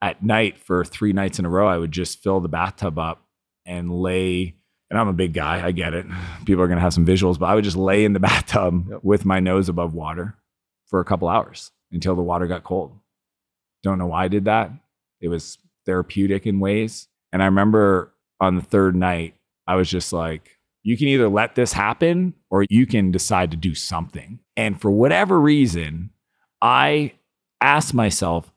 [0.02, 3.26] at night for three nights in a row, I would just fill the bathtub up
[3.66, 4.56] and lay.
[4.90, 6.06] And I'm a big guy, I get it.
[6.46, 8.88] People are going to have some visuals, but I would just lay in the bathtub
[8.90, 9.00] Yep.
[9.04, 10.36] with my nose above water
[10.86, 12.98] for a couple hours until the water got cold.
[13.84, 14.72] Don't know why I did that.
[15.20, 17.08] It was therapeutic in ways.
[17.34, 19.36] And I remember on the third night,
[19.66, 23.58] I was just like, you can either let this happen or you can decide to
[23.58, 24.40] do something.
[24.56, 26.12] And for whatever reason,
[26.62, 27.14] I
[27.60, 28.52] asked myself,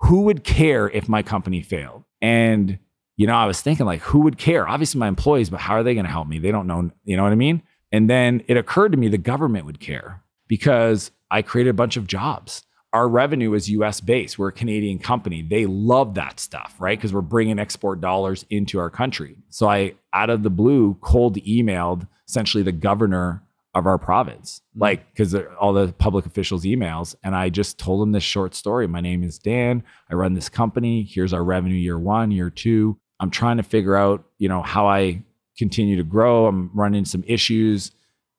[0.00, 2.04] who would care if my company failed?
[2.20, 2.78] And,
[3.16, 4.68] you know, I was thinking, like, who would care?
[4.68, 6.38] Obviously, my employees, but how are they going to help me?
[6.38, 7.62] They don't know, you know what I mean?
[7.90, 11.96] And then it occurred to me the government would care because I created a bunch
[11.96, 12.62] of jobs.
[12.92, 14.38] Our revenue is US based.
[14.38, 15.42] We're a Canadian company.
[15.42, 16.98] They love that stuff, right?
[16.98, 19.36] Because we're bringing export dollars into our country.
[19.50, 23.42] So I, out of the blue, cold emailed essentially the governor
[23.74, 24.80] of our province, Mm.
[24.80, 27.14] like because all the public officials' emails.
[27.22, 28.86] And I just told him this short story.
[28.88, 29.82] My name is Dan.
[30.10, 31.02] I run this company.
[31.02, 32.98] Here's our revenue year one, year two.
[33.20, 35.22] I'm trying to figure out, you know, how I
[35.58, 36.46] continue to grow.
[36.46, 37.90] I'm running some issues.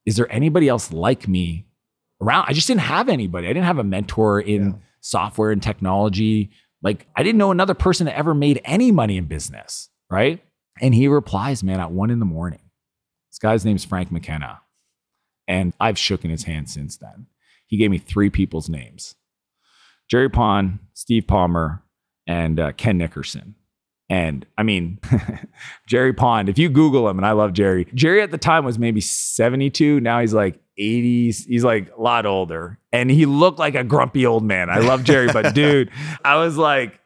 [0.05, 1.65] Is there anybody else like me
[2.21, 2.45] around?
[2.47, 3.47] I just didn't have anybody.
[3.47, 4.73] I didn't have a mentor in Yeah.
[5.01, 6.49] software and technology.
[6.81, 10.41] Like I didn't know another person that ever made any money in business, right?
[10.81, 12.61] And he replies, man, at one in the morning.
[13.29, 14.61] This guy's name's Frank McKenna.
[15.49, 17.25] And I've shooken his hand since then.
[17.65, 19.15] He gave me three people's names
[20.09, 21.83] Jerry Pond, Steve Palmer,
[22.25, 23.55] and uh, Ken Nickerson.
[24.09, 24.99] And I mean,
[25.87, 28.79] Jerry Pond, if you Google him, and I love Jerry, Jerry at the time was
[28.79, 29.99] maybe 72.
[29.99, 31.45] Now he's like 80s.
[31.45, 32.79] He's like a lot older.
[32.91, 34.69] And he looked like a grumpy old man.
[34.69, 35.91] I love Jerry, but dude,
[36.23, 36.99] I was like,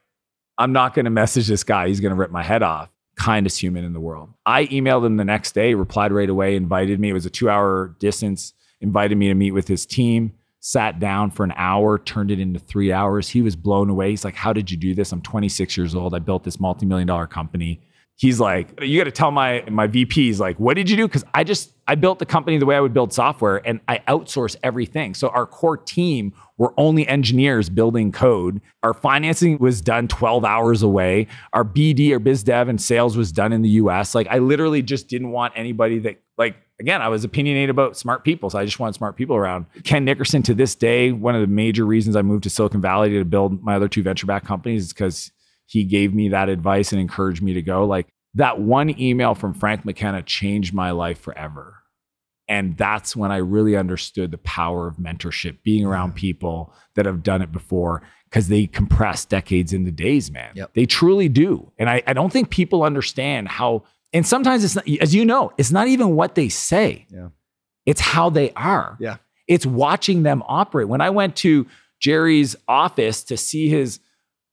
[0.57, 1.87] I'm not going to message this guy.
[1.87, 2.89] He's going to rip my head off.
[3.15, 4.29] Kindest human in the world.
[4.45, 7.09] I emailed him the next day, replied right away, invited me.
[7.09, 11.31] It was a two hour distance, invited me to meet with his team, sat down
[11.31, 13.29] for an hour, turned it into three hours.
[13.29, 14.09] He was blown away.
[14.09, 15.11] He's like, How did you do this?
[15.11, 16.15] I'm 26 years old.
[16.15, 17.81] I built this multi million dollar company.
[18.15, 21.07] He's like, you got to tell my my VPs like, what did you do?
[21.07, 23.99] Because I just I built the company the way I would build software, and I
[24.07, 25.13] outsource everything.
[25.13, 28.61] So our core team were only engineers building code.
[28.83, 31.27] Our financing was done 12 hours away.
[31.53, 34.13] Our BD or biz dev and sales was done in the US.
[34.13, 38.23] Like I literally just didn't want anybody that like again, I was opinionated about smart
[38.23, 38.49] people.
[38.49, 39.65] So I just wanted smart people around.
[39.83, 43.09] Ken Nickerson to this day, one of the major reasons I moved to Silicon Valley
[43.11, 45.31] to build my other two venture backed companies is because
[45.65, 47.85] he gave me that advice and encouraged me to go.
[47.85, 51.82] Like that one email from Frank McKenna changed my life forever.
[52.47, 56.15] And that's when I really understood the power of mentorship, being around mm.
[56.15, 60.51] people that have done it before, because they compress decades into days, man.
[60.55, 60.73] Yep.
[60.73, 61.71] They truly do.
[61.77, 65.53] And I, I don't think people understand how, and sometimes it's not, as you know,
[65.57, 67.29] it's not even what they say, Yeah.
[67.85, 68.97] it's how they are.
[68.99, 69.17] Yeah.
[69.47, 70.87] It's watching them operate.
[70.87, 71.67] When I went to
[71.99, 73.99] Jerry's office to see his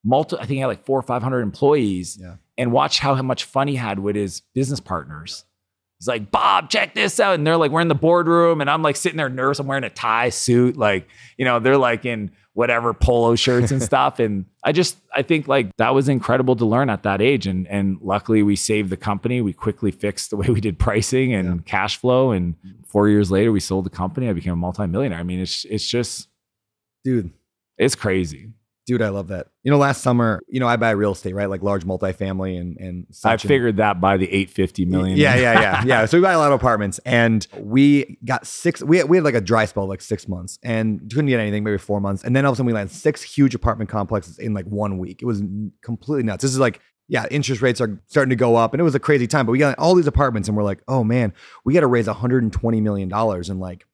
[0.04, 2.36] multi, I think he had like four or 500 employees Yeah.
[2.56, 5.44] and watch how much fun he had with his business partners.
[6.00, 7.34] He's like, Bob, check this out.
[7.34, 8.60] And they're like, we're in the boardroom.
[8.62, 9.58] And I'm like sitting there nervous.
[9.58, 10.76] I'm wearing a tie suit.
[10.76, 14.18] Like, you know, they're like in whatever polo shirts and stuff.
[14.18, 17.46] And I just, I think like that was incredible to learn at that age.
[17.46, 19.42] And, and luckily we saved the company.
[19.42, 22.30] We quickly fixed the way we did pricing and cash flow.
[22.32, 22.54] And
[22.86, 24.28] four years later, we sold the company.
[24.28, 25.18] I became a multimillionaire.
[25.18, 26.28] I mean, it's, it's just,
[27.04, 27.30] Dude,
[27.78, 28.50] it's crazy.
[28.86, 29.48] Dude, I love that.
[29.62, 31.48] You know, last summer, you know, I buy real estate, right?
[31.48, 33.44] Like large multifamily and and I such.
[33.44, 35.16] and- figured that by the 850 million.
[35.18, 36.04] Yeah, yeah, yeah, yeah.
[36.06, 38.82] So we buy a lot of apartments, and we got six.
[38.82, 41.62] We had, we had like a dry spell, like six months, and couldn't get anything,
[41.64, 44.38] maybe four months, and then all of a sudden we landed six huge apartment complexes
[44.38, 45.22] in like one week.
[45.22, 45.42] It was
[45.82, 46.42] completely nuts.
[46.42, 46.80] This is like.
[47.12, 49.44] Yeah, interest rates are starting to go up, and it was a crazy time.
[49.44, 51.32] But we got all these apartments, and we're like, "Oh man,
[51.64, 53.84] we got to raise 120 million dollars in like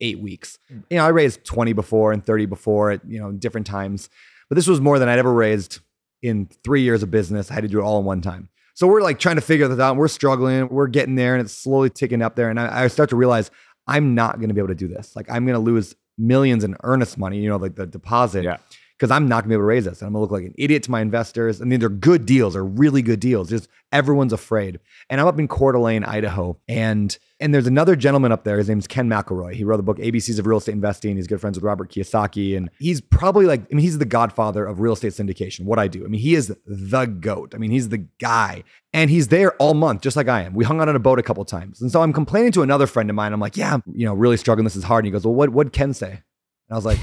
[0.00, 0.82] eight weeks." Mm.
[0.90, 4.10] You know, I raised 20 before and 30 before at you know different times,
[4.48, 5.80] but this was more than I'd ever raised
[6.22, 7.50] in three years of business.
[7.50, 8.48] I had to do it all in one time.
[8.74, 9.96] So we're like trying to figure this out.
[9.96, 10.68] We're struggling.
[10.68, 12.50] We're getting there, and it's slowly ticking up there.
[12.50, 13.50] And I, I start to realize
[13.86, 15.14] I'm not going to be able to do this.
[15.14, 17.38] Like I'm going to lose millions in earnest money.
[17.38, 18.44] You know, like the deposit.
[18.44, 18.56] Yeah.
[18.96, 20.00] Because I'm not gonna be able to raise this.
[20.00, 21.60] And I'm gonna look like an idiot to my investors.
[21.60, 23.50] I mean, they're good deals, they're really good deals.
[23.50, 24.78] Just everyone's afraid.
[25.10, 28.58] And I'm up in Coeur d'Alene, Idaho, and and there's another gentleman up there.
[28.58, 29.54] His name's Ken McElroy.
[29.54, 31.16] He wrote the book ABCs of Real Estate Investing.
[31.16, 34.64] He's good friends with Robert Kiyosaki, and he's probably like, I mean, he's the godfather
[34.64, 35.64] of real estate syndication.
[35.64, 37.54] What I do, I mean, he is the goat.
[37.54, 38.62] I mean, he's the guy,
[38.92, 40.54] and he's there all month, just like I am.
[40.54, 42.86] We hung out on a boat a couple times, and so I'm complaining to another
[42.86, 43.32] friend of mine.
[43.32, 44.64] I'm like, yeah, I'm, you know, really struggling.
[44.64, 45.04] This is hard.
[45.04, 46.10] And he goes, well, what what Ken say?
[46.10, 46.20] And
[46.70, 46.98] I was like,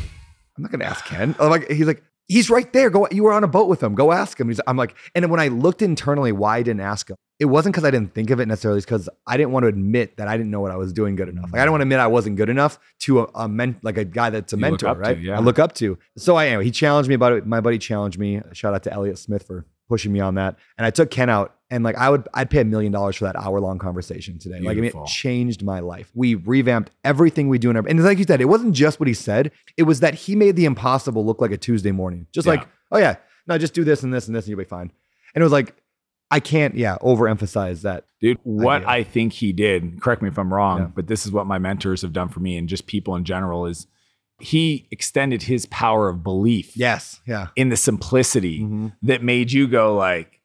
[0.55, 1.35] I'm not gonna ask Ken.
[1.39, 2.89] I'm like, he's like, he's right there.
[2.89, 3.93] Go, you were on a boat with him.
[3.93, 4.47] Go ask him.
[4.47, 7.73] He's, I'm like, and when I looked internally, why I didn't ask him, it wasn't
[7.73, 8.77] because I didn't think of it necessarily.
[8.77, 11.15] It's because I didn't want to admit that I didn't know what I was doing
[11.15, 11.51] good enough.
[11.51, 13.97] Like I don't want to admit I wasn't good enough to a, a men, like
[13.97, 15.19] a guy that's a You mentor, up to, right?
[15.19, 15.37] yeah.
[15.37, 15.97] I look up to.
[16.17, 16.61] So I am.
[16.61, 17.45] He challenged me about it.
[17.45, 18.41] My buddy challenged me.
[18.53, 20.55] Shout out to Elliot Smith for pushing me on that.
[20.77, 23.25] And I took Ken out, and like I would, I'd pay a million dollars for
[23.25, 24.59] that hour long conversation today.
[24.61, 26.09] Like I mean, it changed my life.
[26.15, 29.07] We revamped everything we do in our, and like you said, it wasn't just what
[29.07, 29.51] he said.
[29.75, 32.27] It was that he made the impossible look like a Tuesday morning.
[32.31, 32.53] Just Yeah.
[32.53, 33.17] like, oh yeah,
[33.47, 34.91] no, just do this and this and this, and you'll be fine.
[35.35, 35.75] And it was like,
[36.31, 38.05] I can't, yeah, overemphasize that.
[38.21, 38.87] Dude, what idea.
[38.87, 40.85] I think he did, correct me if I'm wrong, Yeah.
[40.95, 43.65] but this is what my mentors have done for me and just people in general
[43.65, 43.87] is
[44.41, 48.93] he extended his power of belief Yes, yeah, in the simplicity Mhm.
[49.03, 50.39] that made you go like,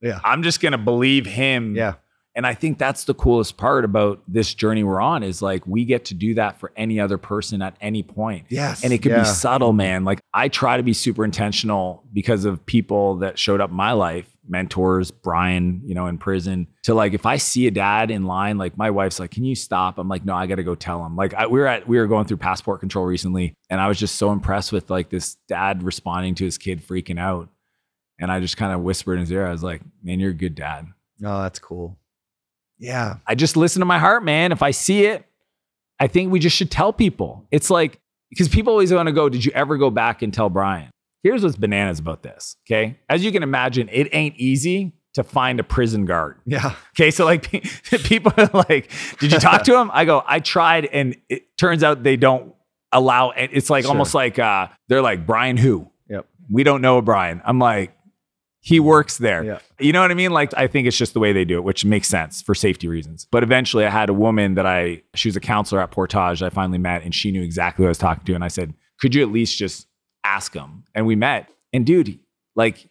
[0.00, 1.94] yeah, I'm just going to believe him yeah,
[2.34, 5.84] And I think that's the coolest part about this journey we're on is like we
[5.84, 8.46] get to do that for any other person at any point.
[8.48, 8.84] Yes.
[8.84, 9.20] And it could Yeah.
[9.20, 10.04] be subtle, man.
[10.04, 13.90] Like I try to be super intentional because of people that showed up in my
[13.90, 18.24] life, mentors, Brian, you know, in prison, to like if I see a dad in
[18.24, 20.74] line, like my wife's like, "Can you stop?" I'm like, "No, I got to go
[20.74, 23.80] tell him." Like I, we were at we were going through passport control recently, and
[23.80, 27.48] I was just so impressed with like this dad responding to his kid freaking out,
[28.18, 30.34] and I just kind of whispered in his ear, I was like, "Man, you're a
[30.34, 30.86] good dad."
[31.24, 31.98] Oh, that's cool.
[32.78, 33.16] Yeah.
[33.26, 34.52] I just listen to my heart, man.
[34.52, 35.24] If I see it,
[36.00, 37.46] I think we just should tell people.
[37.50, 40.48] It's like, because people always want to go, Did you ever go back and tell
[40.48, 40.90] Brian?
[41.28, 42.56] Here's what's bananas about this.
[42.66, 42.98] Okay.
[43.10, 46.36] As you can imagine, it ain't easy to find a prison guard.
[46.46, 46.74] Yeah.
[46.96, 47.10] Okay.
[47.10, 47.50] So, like,
[48.04, 49.90] people are like, Did you talk to him?
[49.92, 50.86] I go, I tried.
[50.86, 52.54] And it turns out they don't
[52.92, 53.50] allow it.
[53.52, 53.90] It's like Sure.
[53.90, 55.90] almost like uh, they're like, Brian, who?
[56.08, 56.26] Yep.
[56.50, 57.42] We don't know a Brian.
[57.44, 57.92] I'm like,
[58.60, 59.44] he works there.
[59.44, 59.58] Yeah.
[59.78, 60.30] You know what I mean?
[60.32, 62.88] Like, I think it's just the way they do it, which makes sense for safety
[62.88, 63.26] reasons.
[63.30, 66.42] But eventually, I had a woman that I, she was a counselor at Portage.
[66.42, 68.34] I finally met, and she knew exactly who I was talking to.
[68.34, 69.86] And I said, Could you at least just
[70.24, 70.84] ask him?
[70.94, 71.50] And we met.
[71.72, 72.18] And dude,
[72.56, 72.88] like,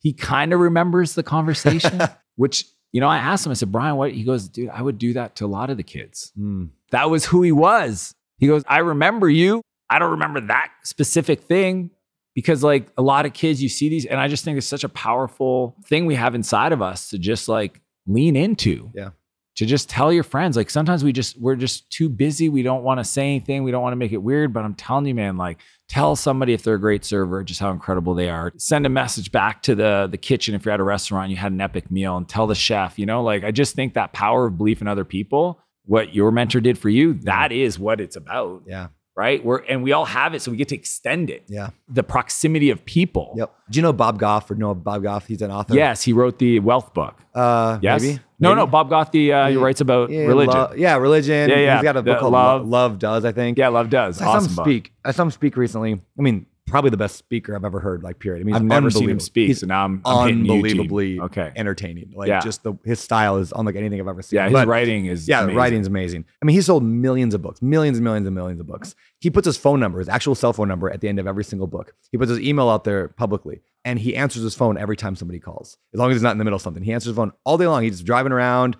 [0.00, 2.00] he kind of remembers the conversation,
[2.36, 4.12] which, you know, I asked him, I said, Brian, what?
[4.12, 6.32] He goes, Dude, I would do that to a lot of the kids.
[6.38, 6.70] Mm.
[6.90, 8.14] That was who he was.
[8.38, 9.62] He goes, I remember you.
[9.88, 11.90] I don't remember that specific thing
[12.34, 14.84] because, like, a lot of kids, you see these, and I just think it's such
[14.84, 18.90] a powerful thing we have inside of us to just like lean into.
[18.94, 19.10] Yeah.
[19.56, 20.56] To just tell your friends.
[20.56, 22.48] Like, sometimes we just, we're just too busy.
[22.48, 23.62] We don't want to say anything.
[23.62, 24.52] We don't want to make it weird.
[24.52, 27.70] But I'm telling you, man, like, tell somebody if they're a great server, just how
[27.70, 28.52] incredible they are.
[28.56, 31.52] Send a message back to the, the kitchen if you're at a restaurant, you had
[31.52, 34.46] an epic meal, and tell the chef, you know, like, I just think that power
[34.46, 38.16] of belief in other people what your mentor did for you, that is what it's
[38.16, 38.88] about, Yeah.
[39.16, 39.44] Right?
[39.44, 41.44] We're and we all have it, so we get to extend it.
[41.48, 41.70] Yeah.
[41.88, 43.34] The proximity of people.
[43.36, 43.54] Yep.
[43.70, 45.26] Do you know Bob Goff or know Bob Goff?
[45.26, 45.74] He's an author.
[45.74, 47.16] Yes, he wrote the wealth book.
[47.34, 48.02] Uh, Yes.
[48.02, 48.20] Maybe.
[48.40, 48.56] No, Maybe?
[48.60, 49.10] no, Bob Goff.
[49.12, 49.62] the uh, he Yeah.
[49.62, 50.54] writes about Yeah, religion.
[50.54, 51.48] lo- yeah, religion.
[51.48, 51.74] Yeah, yeah.
[51.76, 52.66] He's got a book The called Love.
[52.68, 52.98] Love.
[52.98, 53.56] Does, I think.
[53.58, 54.20] yeah, love does.
[54.20, 54.64] I Awesome book.
[54.66, 54.92] speak.
[55.04, 55.92] I saw him speak recently.
[56.18, 58.02] I mean, probably the best speaker I've ever heard.
[58.02, 58.40] Like, period.
[58.40, 61.52] I mean, I've never seen him speak, He's so now I'm, I'm unbelievably Okay.
[61.56, 62.12] entertaining.
[62.16, 62.40] Like, Yeah.
[62.40, 64.38] just the his style is unlike anything I've ever seen.
[64.38, 65.54] Yeah, his But- writing is Yeah, amazing.
[65.54, 66.24] the writing's amazing.
[66.42, 68.94] I mean, he sold millions of books, millions and millions and millions of books.
[69.20, 71.44] He puts his phone number, his actual cell phone number, at the end of every
[71.44, 71.94] single book.
[72.10, 75.38] He puts his email out there publicly, and he answers his phone every time somebody
[75.40, 76.82] calls, as long as he's not in the middle of something.
[76.82, 77.82] He answers his phone all day long.
[77.82, 78.76] He's just driving around,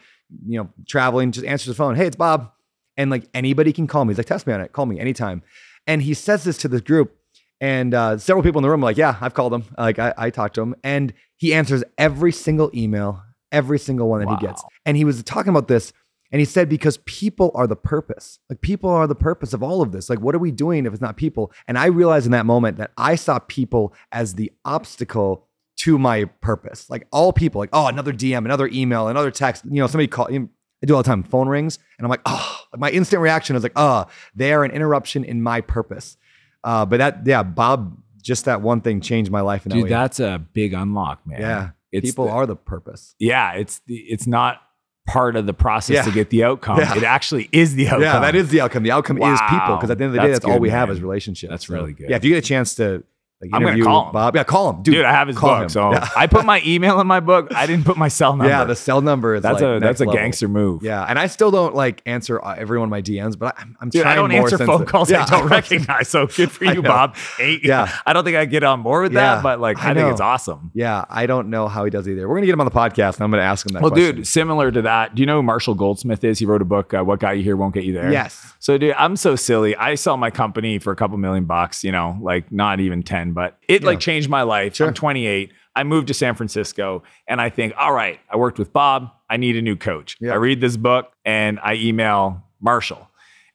[0.46, 1.96] you know, traveling, just answers his phone.
[1.96, 2.50] Hey, it's Bob,
[2.96, 4.12] and like anybody can call me.
[4.12, 5.42] He's like, test me on it, call me anytime.
[5.86, 7.14] And he says this to this group,
[7.60, 9.64] and uh, several people in the room are like, yeah, I've called him.
[9.78, 14.20] Like I, I talked to him, and he answers every single email, every single one
[14.20, 14.62] that he gets.
[14.84, 15.92] And he was talking about this,
[16.30, 18.38] and he said because people are the purpose.
[18.50, 20.10] Like people are the purpose of all of this.
[20.10, 21.52] Like what are we doing if it's not people?
[21.68, 25.46] And I realized in that moment that I saw people as the obstacle
[25.76, 26.88] to my purpose.
[26.90, 29.64] Like all people, like oh, another DM, another email, another text.
[29.64, 30.30] You know, somebody call.
[30.30, 30.48] You know,
[30.82, 31.22] I do all the time.
[31.22, 34.70] Phone rings, and I'm like, oh, my instant reaction is like, oh, they are an
[34.70, 36.16] interruption in my purpose.
[36.64, 39.66] Uh, but that, yeah, Bob, just that one thing changed my life.
[39.66, 39.90] In that Dude, way.
[39.90, 41.40] that's a big unlock, man.
[41.40, 43.14] yeah, It's people the- are the purpose.
[43.18, 44.60] Yeah, it's the it's not
[45.06, 46.02] part of the process Yeah.
[46.04, 46.78] to get the outcome.
[46.78, 46.96] Yeah.
[46.96, 48.00] It actually is the outcome.
[48.02, 48.82] Yeah, that is the outcome.
[48.84, 50.62] The outcome is people because at the end of the day, That's that's, all good,
[50.62, 51.50] we have is relationships.
[51.50, 52.08] That's really good.
[52.08, 53.04] Yeah, if you get a chance to
[53.52, 54.12] like, I'm gonna call him.
[54.12, 54.94] Bob, yeah, call him, dude.
[54.94, 55.62] Dude, I have his book.
[55.62, 55.68] him.
[55.68, 56.08] So Yeah.
[56.16, 57.52] I put my email in my book.
[57.54, 58.48] I didn't put my cell number.
[58.48, 60.14] yeah, the cell number is that's like a that's a level.
[60.20, 60.82] gangster move.
[60.82, 63.76] Yeah, and I still don't like answer uh, every one of my DMs, but I'm,
[63.80, 66.08] I'm Dude, trying I don't more answer phone calls Yeah, I don't recognize.
[66.08, 66.82] So good for you.
[66.82, 67.16] Bob.
[67.36, 67.90] Hey, Yeah.
[68.06, 70.20] I don't think I get on board with that, but like I I, think it's
[70.20, 70.70] awesome.
[70.74, 72.28] Yeah, I don't know how he does either.
[72.28, 73.82] We're gonna get him on the podcast, and I'm gonna ask him that.
[73.82, 74.16] Well, question.
[74.16, 76.38] dude, similar to that, do you know who Marshall Goldsmith is?
[76.38, 78.52] He wrote a book, uh, "What Got You Here Won't Get You There." Yes.
[78.58, 79.76] So, dude, I'm so silly.
[79.76, 81.84] I sell my company for a couple million bucks.
[81.84, 83.86] You know, like not even ten, but it Yeah.
[83.86, 84.76] like changed my life.
[84.76, 84.88] Sure.
[84.88, 85.52] I'm 28.
[85.76, 89.10] I moved to San Francisco, and I think, all right, I worked with Bob.
[89.28, 90.16] I need a new coach.
[90.20, 90.32] Yeah.
[90.32, 93.10] I read this book, and I email Marshall,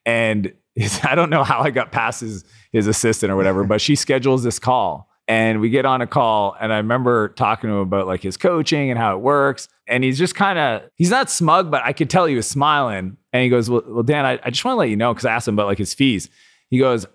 [0.06, 0.54] and
[1.04, 4.44] I don't know how I got past his his assistant or whatever, but she schedules
[4.44, 5.08] this call.
[5.28, 8.36] And we get on a call, and I remember talking to him about like his
[8.36, 9.68] coaching and how it works.
[9.88, 13.16] And he's just kind of, he's not smug, but I could tell he was smiling.
[13.32, 15.26] And he goes, Well, well Dan, I, I just want to let you know, because
[15.26, 16.30] I asked him about like his fees.
[16.72, 17.06] He goes,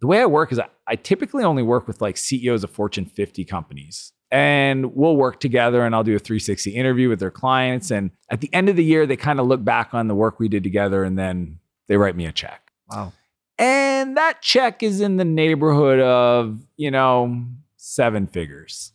[0.00, 3.06] The way I work is I, I typically only work with like CEOs of Fortune
[3.06, 4.12] 50 companies.
[4.30, 7.90] And we'll work together and I'll do a 360 interview with their clients.
[7.90, 10.38] And at the end of the year, they kind of look back on the work
[10.38, 12.70] we did together and then they write me a check.
[12.90, 13.12] wow.
[13.58, 18.92] And that check is in the neighborhood of, you know, seven figures.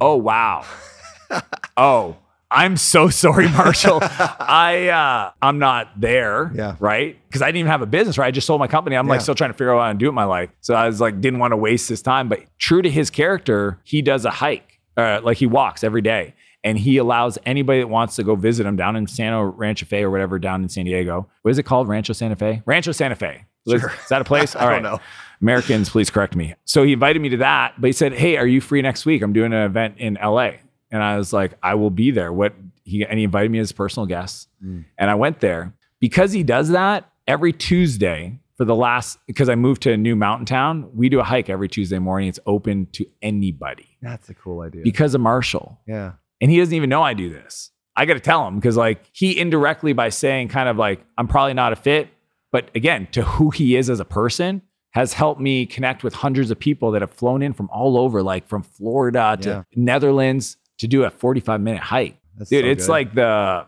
[0.00, 0.64] Oh, wow.
[1.76, 2.16] oh,
[2.50, 4.00] I'm so sorry, Marshall.
[4.02, 6.50] I uh I'm not there.
[6.54, 6.76] Yeah.
[6.80, 7.16] Right.
[7.28, 8.26] Because I didn't even have a business, right?
[8.26, 8.96] I just sold my company.
[8.96, 10.50] I'm like still trying to figure out what to do in my life.
[10.60, 12.28] So I was like, didn't want to waste his time.
[12.28, 14.80] But true to his character, he does a hike.
[14.96, 16.34] Uh, like he walks every day.
[16.62, 20.02] And he allows anybody that wants to go visit him down in Santa Rancho Fe
[20.02, 21.26] or whatever down in San Diego.
[21.40, 21.88] What is it called?
[21.88, 22.60] Rancho Santa Fe?
[22.66, 23.46] Rancho Santa Fe.
[23.66, 23.90] Is- Sure.
[24.02, 24.54] Is that a place?
[24.56, 24.82] All I right.
[24.82, 24.98] don't know.
[25.40, 26.54] Americans, please correct me.
[26.66, 29.22] So he invited me to that, but he said, Hey, are you free next week?
[29.22, 30.50] I'm doing an event in LA.
[30.90, 32.32] And I was like, I will be there.
[32.32, 34.48] What he and he invited me as a personal guest.
[34.64, 34.84] Mm.
[34.98, 35.74] And I went there.
[36.00, 40.16] Because he does that every Tuesday for the last because I moved to a new
[40.16, 42.28] mountain town, we do a hike every Tuesday morning.
[42.28, 44.82] It's open to anybody That's a cool idea.
[44.82, 45.78] because of Marshall.
[45.86, 46.12] yeah.
[46.42, 47.70] And he doesn't even know I do this.
[47.94, 51.28] I got to tell him because, like, he indirectly by saying, kind of like, I'm
[51.28, 52.08] probably not a fit,
[52.50, 54.62] but again, to who he is as a person,
[54.92, 58.22] has helped me connect with hundreds of people that have flown in from all over,
[58.22, 59.62] like from Florida to Yeah.
[59.76, 62.16] Netherlands to do a 45 minute hike.
[62.36, 62.92] That's Dude, so it's good.
[62.92, 63.66] like the,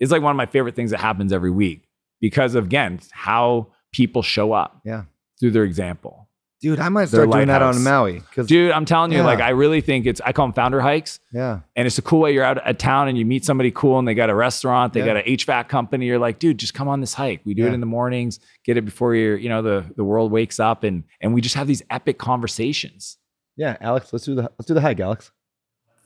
[0.00, 1.88] it's like one of my favorite things that happens every week
[2.20, 5.04] because of, again, how people show up Yeah.
[5.40, 6.28] through their example.
[6.60, 7.82] Dude, I might start doing that on.
[7.84, 8.22] Maui.
[8.46, 9.24] Dude, I'm telling you, Yeah.
[9.26, 11.20] like, I really think it's, I call them founder hikes.
[11.30, 11.60] yeah.
[11.76, 14.08] And it's a cool way you're out of town and you meet somebody cool and
[14.08, 15.06] they got a restaurant, they Yeah.
[15.06, 16.06] got an HVAC company.
[16.06, 17.40] You're like, dude, just come on this hike.
[17.44, 17.68] We do Yeah.
[17.68, 20.84] it in the mornings, get it before you're, you know, the the world wakes up
[20.84, 23.18] and and we just have these epic conversations.
[23.56, 25.30] Yeah, Alex, let's do the let's do the hike, Alex.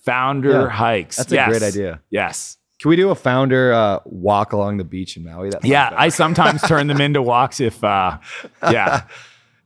[0.09, 0.69] Founder Yeah.
[0.69, 1.17] hikes.
[1.17, 2.01] That's a great idea.
[2.11, 2.57] Yes.
[2.81, 5.51] Can we do a founder uh, walk along the beach in Maui?
[5.51, 5.93] That Yeah.
[5.97, 8.19] I sometimes turn them into walks if uh
[8.71, 9.03] yeah.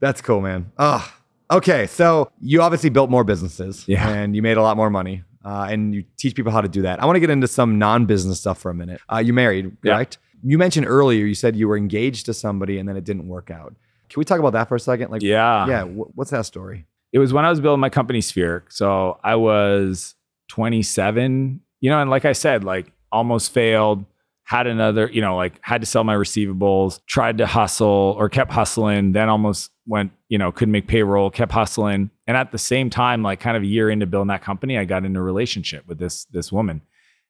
[0.01, 0.73] That's cool, man.
[0.79, 1.07] Oh,
[1.51, 1.87] okay.
[1.87, 4.09] So you obviously built more businesses, Yeah.
[4.09, 6.83] and you made a lot more money, uh, and you teach people how to do
[6.83, 7.01] that.
[7.03, 9.01] I want to get into some non-business stuff for a minute.
[9.13, 9.95] Uh, you married, Yeah.
[9.95, 10.19] correct?
[10.43, 13.49] You mentioned earlier you said you were engaged to somebody and then it didn't work
[13.51, 13.75] out.
[14.09, 15.11] Can we talk about that for a second?
[15.13, 15.67] Like, Yeah.
[15.69, 15.85] yeah.
[15.85, 16.87] wh- what's that story?
[17.13, 18.65] it was when I was building my company Sphere.
[18.71, 20.15] So I was
[20.49, 24.05] 27, you know, and like I said, like almost failed,
[24.45, 28.53] had another, you know, like had to sell my receivables, tried to hustle or kept
[28.53, 32.11] hustling, then almost went, you know, couldn't make payroll, kept hustling.
[32.27, 34.85] And at the same time, like kind of a year into building that company, I
[34.85, 36.83] got into a relationship with this this woman.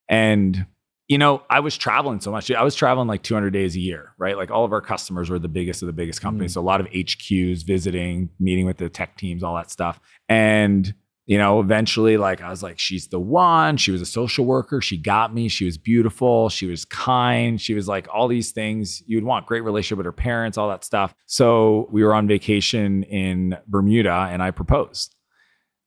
[0.09, 0.67] And
[1.09, 2.51] you know, I was traveling so much.
[2.51, 4.37] I was traveling like 200 days a year, right?
[4.37, 6.53] Like all of our customers were the biggest of the biggest companies.
[6.53, 6.55] Mm.
[6.55, 10.01] So a lot of HQs, visiting, meeting with the tech teams, all that stuff.
[10.29, 10.95] And,
[11.27, 13.77] you know, eventually, like I was like, she's the one.
[13.77, 14.81] She was a social worker.
[14.81, 15.49] She got me.
[15.49, 16.49] She was beautiful.
[16.49, 17.61] She was kind.
[17.61, 19.47] She was like all these things you'd want.
[19.47, 21.15] Great relationship with her parents, all that stuff.
[21.27, 25.15] So we were on vacation in Bermuda and I proposed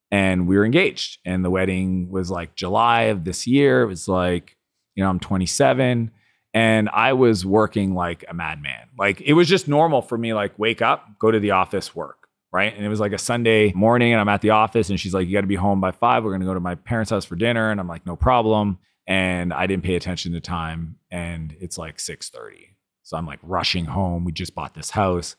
[0.10, 1.20] and we were engaged.
[1.26, 3.82] And the wedding was like July of this year.
[3.82, 4.56] It was like,
[4.96, 6.12] you know, I'm 27
[6.54, 8.88] and I was working like a madman.
[8.98, 12.25] Like it was just normal for me, like wake up, go to the office, work.
[12.56, 12.74] Right.
[12.74, 15.28] And it was like a Sunday morning and I'm at the office and she's like,
[15.28, 16.24] you got to be home by five.
[16.24, 17.70] We're going to go to my parents' house for dinner.
[17.70, 18.80] And I'm like, no problem.
[19.06, 20.96] And I didn't pay attention to time.
[21.12, 22.76] And it's like 6:30.
[23.04, 24.24] So I'm like rushing home.
[24.24, 25.36] We just bought this house.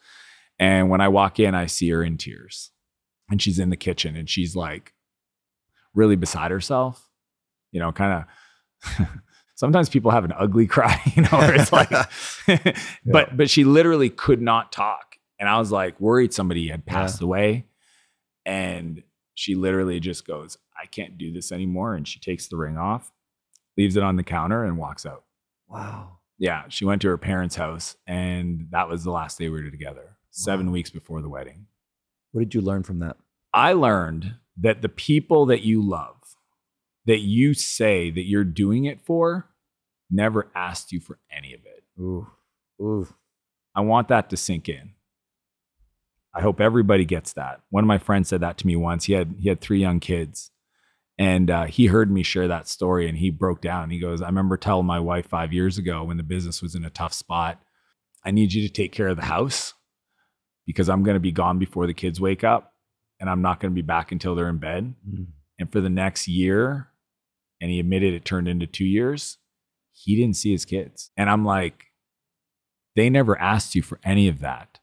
[0.58, 2.70] And when I walk in, I see her in tears.
[3.30, 4.92] And she's in the kitchen and she's like
[5.94, 7.08] really beside herself.
[7.72, 8.26] You know, kind
[8.98, 9.08] of
[9.54, 11.88] sometimes people have an ugly cry, you know, where it's like,
[13.06, 15.05] but but she literally could not talk,
[15.39, 17.66] and I was like worried somebody had passed away,
[18.45, 19.03] and
[19.34, 23.12] she literally just goes, "I can't do this anymore," and she takes the ring off,
[23.76, 25.24] leaves it on the counter, and walks out.
[25.68, 26.18] Wow.
[26.39, 29.70] Yeah, she went to her parents' house, and that was the last day we were
[29.70, 30.16] together.
[30.30, 31.66] Seven weeks before the wedding.
[32.32, 33.16] What did you learn from that?
[33.55, 36.37] I learned that the people that you love,
[37.07, 39.49] that you say that you're doing it for,
[40.11, 41.84] never asked you for any of it.
[41.99, 42.26] Ooh.
[42.80, 43.09] Ooh.
[43.74, 44.93] I want that to sink in.
[46.37, 47.62] I hope everybody gets that.
[47.70, 49.05] One of my friends said that to me once.
[49.05, 50.51] He had he had three young kids,
[51.18, 53.91] and uh, he heard me share that story, and he broke down.
[53.91, 56.84] He goes, "I remember telling my wife five years ago when the business was in
[56.84, 57.62] a tough spot,
[58.22, 59.72] I need you to take care of the house
[60.66, 62.74] because I'm going to be gone before the kids wake up,
[63.18, 65.28] and I'm not going to be back until they're in bed." Mm.
[65.59, 66.89] And for the next year,
[67.62, 69.39] and he admitted it turned into two years,
[69.93, 71.11] he didn't see his kids.
[71.16, 71.87] And I'm like,
[72.95, 74.80] they never asked you for any of that.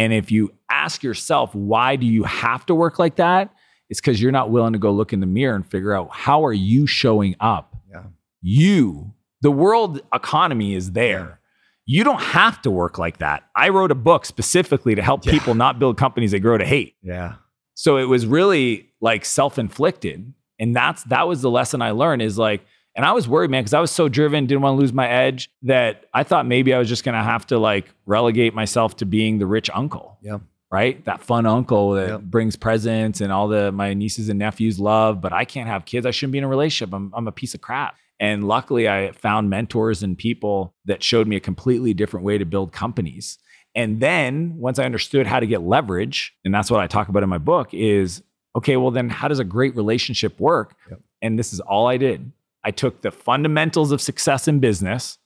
[0.00, 3.52] And if you ask yourself, why do you have to work like that?
[3.90, 6.44] It's because you're not willing to go look in the mirror and figure out how
[6.46, 7.76] are you showing up?
[7.90, 8.04] Yeah.
[8.40, 11.40] You, the world economy is there.
[11.84, 13.42] You don't have to work like that.
[13.54, 15.32] I wrote a book specifically to help Yeah.
[15.32, 16.94] people not build companies they grow to hate.
[17.02, 17.34] Yeah.
[17.74, 20.32] So it was really like self-inflicted.
[20.58, 22.64] And that's that was the lesson I learned is like,
[22.94, 25.08] and I was worried, man, because I was so driven, didn't want to lose my
[25.08, 29.06] edge, that I thought maybe I was just gonna have to like relegate myself to
[29.06, 30.18] being the rich uncle.
[30.22, 30.38] Yeah.
[30.72, 31.04] Right?
[31.04, 35.32] That fun uncle that brings presents and all the my nieces and nephews love, but
[35.32, 36.06] I can't have kids.
[36.06, 36.94] I shouldn't be in a relationship.
[36.94, 37.96] I'm I'm a piece of crap.
[38.20, 42.44] And luckily I found mentors and people that showed me a completely different way to
[42.44, 43.38] build companies.
[43.74, 47.22] And then once I understood how to get leverage, and that's what I talk about
[47.22, 48.22] in my book, is
[48.56, 50.74] okay, well, then how does a great relationship work?
[50.90, 51.00] Yep.
[51.22, 52.32] And this is all I did.
[52.64, 55.18] I took the fundamentals of success in business,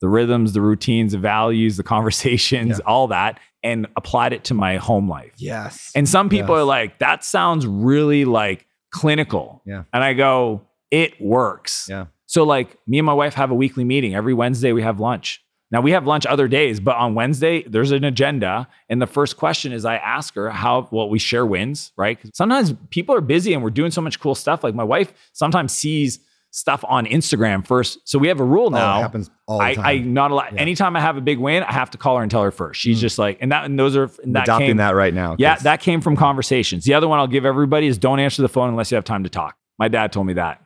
[0.00, 2.84] the rhythms, the routines, the values, the conversations, Yeah.
[2.86, 5.32] all that, and applied it to my home life.
[5.38, 5.90] Yes.
[5.94, 6.60] And some people Yes.
[6.62, 9.62] are like, that sounds really like clinical.
[9.64, 9.84] Yeah.
[9.92, 11.86] And I go, it works.
[11.88, 12.06] Yeah.
[12.26, 14.14] So, like, me and my wife have a weekly meeting.
[14.14, 15.42] Every Wednesday, we have lunch.
[15.70, 18.68] Now, we have lunch other days, but on Wednesday, there's an agenda.
[18.88, 22.18] And the first question is I ask her how, well, we share wins, right?
[22.32, 24.62] Sometimes people are busy and we're doing so much cool stuff.
[24.62, 26.20] Like, my wife sometimes sees
[26.54, 27.98] stuff on Instagram first.
[28.08, 28.98] So, we have a rule Oh, now.
[28.98, 29.84] it happens all the I, time.
[29.86, 30.52] I not a lot.
[30.52, 30.60] Yeah.
[30.60, 32.80] Anytime I have a big win, I have to call her and tell her first.
[32.80, 33.00] She's Mm.
[33.00, 35.36] just like, and that, and those are, and that adopting came, that right now.
[35.38, 36.84] Yeah, that came from conversations.
[36.84, 39.24] The other one I'll give everybody is don't answer the phone unless you have time
[39.24, 39.56] to talk.
[39.78, 40.62] My dad told me that.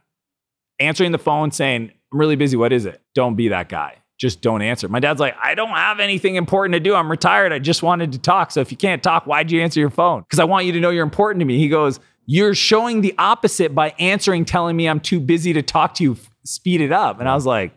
[0.79, 2.57] Answering the phone saying, I'm really busy.
[2.57, 3.01] What is it?
[3.15, 3.97] Don't be that guy.
[4.19, 4.89] Just don't answer.
[4.89, 6.95] My dad's like, I don't have anything important to do.
[6.95, 7.53] I'm retired.
[7.53, 8.51] I just wanted to talk.
[8.51, 10.23] So if you can't talk, why'd you answer your phone?
[10.23, 11.57] Because I want you to know you're important to me.
[11.59, 12.01] He goes,
[12.31, 16.19] You're showing the opposite by answering, telling me I'm too busy to talk to you.
[16.45, 17.21] Speed it up.
[17.21, 17.75] And I was like,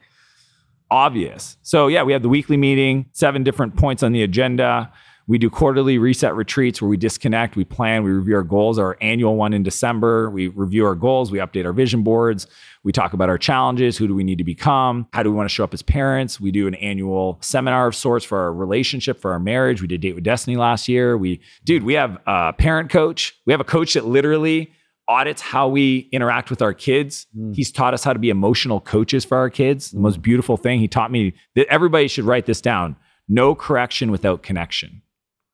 [0.92, 1.56] obvious.
[1.62, 4.92] So yeah, we have the weekly meeting, seven different points on the agenda.
[5.32, 8.78] We do quarterly reset retreats where we disconnect, we plan, we review our goals.
[8.78, 12.48] Our annual one in December, we review our goals, we update our vision boards,
[12.84, 15.48] we talk about our challenges, who do we need to become, how do we want
[15.48, 16.42] to show up as parents.
[16.42, 19.82] We do an annual seminar of sorts for our relationship, for our marriage.
[19.82, 21.18] We did Date with Destiny last year.
[21.18, 23.34] We, dude, we have a parent coach.
[23.46, 24.74] We have a coach that literally
[25.08, 27.28] audits how we interact with our kids.
[27.38, 27.56] Mm.
[27.56, 29.92] He's taught us how to be emotional coaches for our kids.
[29.92, 32.98] The most beautiful thing he taught me that everybody should write this down.
[33.30, 35.02] No correction without connection.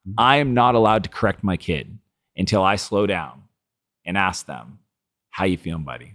[0.08, 0.14] Mm.
[0.18, 1.98] I am not allowed to correct my kid
[2.36, 3.44] until I slow down
[4.06, 4.80] and ask them,
[5.30, 6.14] "How you feeling, buddy?"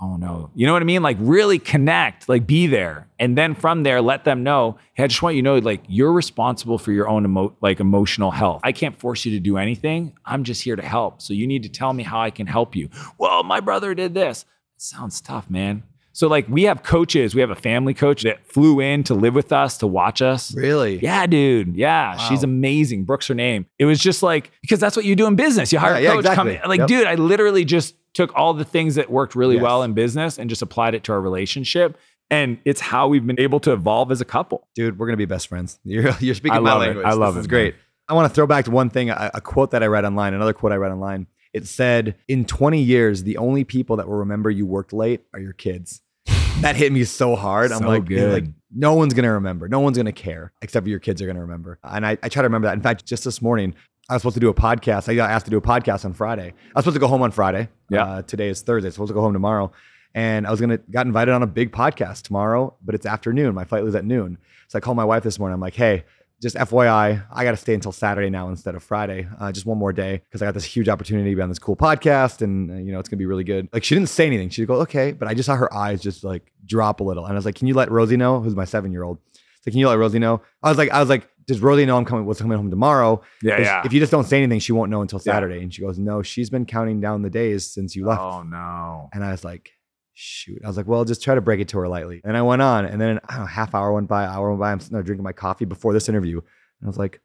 [0.00, 0.50] Oh no.
[0.54, 1.02] You know what I mean?
[1.02, 3.08] Like really connect, like be there.
[3.18, 5.82] And then from there let them know, "Hey, I just want you to know like
[5.88, 8.60] you're responsible for your own emo- like emotional health.
[8.62, 10.12] I can't force you to do anything.
[10.24, 11.20] I'm just here to help.
[11.20, 14.14] So you need to tell me how I can help you." Well, my brother did
[14.14, 14.44] this.
[14.76, 15.82] Sounds tough, man.
[16.12, 19.34] So like we have coaches, we have a family coach that flew in to live
[19.34, 20.52] with us, to watch us.
[20.54, 20.98] really.
[20.98, 21.76] Yeah, dude.
[21.76, 22.18] Yeah, Wow.
[22.28, 23.04] she's amazing.
[23.04, 23.66] Brooks her name.
[23.78, 25.72] It was just like because that's what you do in business.
[25.72, 26.34] You hire Yeah, a yeah, coach.
[26.34, 26.68] Come exactly.
[26.68, 26.88] Like, Yep.
[26.88, 29.62] dude, I literally just took all the things that worked really Yes.
[29.62, 31.96] well in business and just applied it to our relationship.
[32.30, 34.66] And it's how we've been able to evolve as a couple.
[34.74, 35.78] dude, we're gonna be best friends.
[35.84, 36.86] You're you're speaking my love it.
[36.86, 37.06] language.
[37.06, 37.74] I love this it, is great.
[38.08, 40.32] I want to throw back to one thing, a, a quote that I read online,
[40.34, 41.26] another quote I read online.
[41.58, 45.40] It said, "In 20 years, the only people that will remember you worked late are
[45.40, 46.00] your kids."
[46.60, 47.70] That hit me so hard.
[47.70, 49.68] I'm So like, like no one's gonna remember.
[49.68, 51.78] No one's gonna care except for your kids are gonna remember.
[51.84, 52.74] And I, I try to remember that.
[52.74, 53.76] In fact, just this morning,
[54.08, 55.08] I was supposed to do a podcast.
[55.08, 56.48] I got asked to do a podcast on Friday.
[56.48, 57.68] I was supposed to go home on Friday.
[57.90, 58.04] Yeah.
[58.04, 58.90] Uh, today is Thursday.
[58.90, 59.70] supposed to go home tomorrow.
[60.14, 63.54] And I was gonna got invited on a big podcast tomorrow, but it's afternoon.
[63.54, 64.36] My flight was at noon.
[64.66, 65.54] So I called my wife this morning.
[65.54, 66.04] I'm like, hey,
[66.40, 69.26] just FYI, I got to stay until Saturday now instead of Friday.
[69.40, 71.58] Uh, just one more day because I got this huge opportunity to be on this
[71.58, 73.68] cool podcast, and uh, you know it's gonna be really good.
[73.72, 74.48] Like she didn't say anything.
[74.50, 77.32] She'd go, okay, but I just saw her eyes just like drop a little, and
[77.32, 78.40] I was like, can you let Rosie know?
[78.40, 79.18] Who's my seven year old?
[79.62, 80.40] So can you let Rosie know?
[80.62, 82.24] I was like, I was like, does Rosie know I'm coming?
[82.26, 83.20] What's coming home tomorrow?
[83.42, 83.82] Yeah, yeah.
[83.84, 85.32] If you just don't say anything, she won't know until Yeah.
[85.32, 85.62] Saturday.
[85.62, 88.20] And she goes, no, she's been counting down the days since you left.
[88.20, 89.08] oh no.
[89.12, 89.72] And I was like,
[90.18, 90.60] shoot.
[90.64, 92.20] I was like, well, just try to break it to her lightly.
[92.24, 94.60] And I went on, and then I don't know, half hour went by, hour went
[94.60, 94.72] by.
[94.72, 97.20] I'm sitting there drinking my coffee before this interview, and I was like,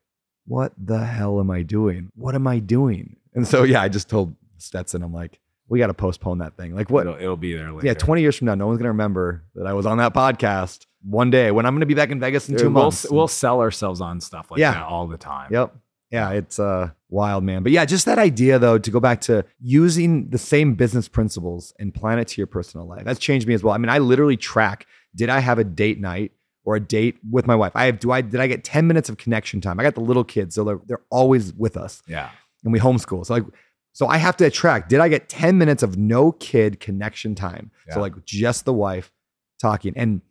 [0.45, 2.11] what the hell am I doing?
[2.15, 3.15] What am I doing?
[3.33, 5.39] And so yeah, I just told Stetson, I'm like,
[5.69, 6.75] we got to postpone that thing.
[6.75, 7.07] Like what?
[7.07, 7.87] It'll, it'll be there later.
[7.87, 10.85] Yeah, 20 years from now, no one's gonna remember that I was on that podcast
[11.01, 13.09] one day when I'm gonna be back in Vegas in Dude, two we'll, months.
[13.09, 14.73] we'll sell ourselves on stuff like Yeah.
[14.73, 15.51] that all the time.
[15.51, 15.75] Yep.
[16.13, 17.63] Yeah, it's uh wild, man.
[17.63, 21.73] But yeah, just that idea though to go back to using the same business principles
[21.79, 23.03] and plan it to your personal life.
[23.03, 23.73] That's changed me as well.
[23.73, 24.85] I mean, I literally track
[25.15, 26.31] did I have a date night
[26.65, 27.71] or a date with my wife?
[27.75, 29.79] I have do I did I get 10 minutes of connection time?
[29.79, 32.29] I got the little kids, so they're, they're always with us Yeah.
[32.63, 33.25] and we homeschool.
[33.25, 33.43] So like
[33.93, 37.71] so I have to track did I get 10 minutes of no kid connection time?
[37.87, 37.95] Yeah.
[37.95, 39.11] So like just the wife
[39.59, 40.21] talking and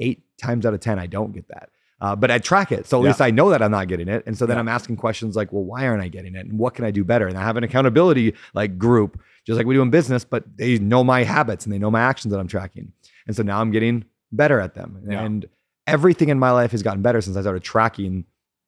[0.00, 1.70] 8 times out of 10 I don't get that.
[2.00, 2.86] Uh, but I track it.
[2.86, 3.08] So at Yeah.
[3.08, 4.22] least I know that I'm not getting it.
[4.26, 4.60] And so then Yeah.
[4.60, 6.46] I'm asking questions like, well, why aren't I getting it?
[6.46, 7.26] And what can I do better?
[7.26, 10.78] And I have an accountability like group, just like we do in business, but they
[10.78, 12.92] know my habits and they know my actions that I'm tracking.
[13.26, 14.98] And so now I'm getting better at them.
[15.08, 15.24] Yeah.
[15.24, 15.46] And
[15.88, 18.24] everything in my life has gotten better since I started tracking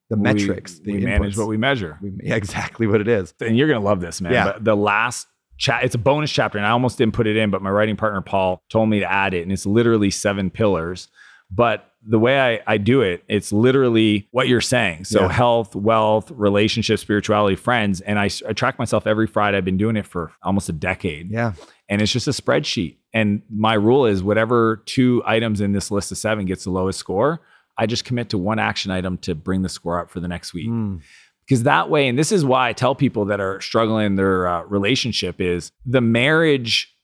[0.09, 0.81] the We- metrics.
[0.85, 1.99] We, the manage what we measure.
[2.03, 3.33] We- yeah, exactly what it is.
[3.41, 4.33] and you're gonna love this, man.
[4.33, 4.45] Yeah.
[4.53, 7.51] But the last chat, it's a bonus chapter, and I almost didn't put it in,
[7.51, 11.07] but my writing partner Paul told me to add it, and it's literally seven pillars.
[11.51, 15.05] But the way I, I do it, it's literally what you're saying.
[15.05, 15.33] So Yeah.
[15.33, 19.59] health, wealth, relationships, spirituality, friends, and I track myself every Friday.
[19.59, 21.53] I've been doing it for almost a decade, Yeah.
[21.89, 22.97] and it's just a spreadsheet.
[23.13, 26.99] And my rule is whatever two items in this list of seven gets the lowest
[26.99, 27.41] score,
[27.77, 30.55] I just commit to one action item to bring the score up for the next
[30.55, 31.01] week Mm.
[31.47, 34.47] because that way and this is why i tell people that are struggling in their
[34.47, 36.95] uh, relationship is the marriage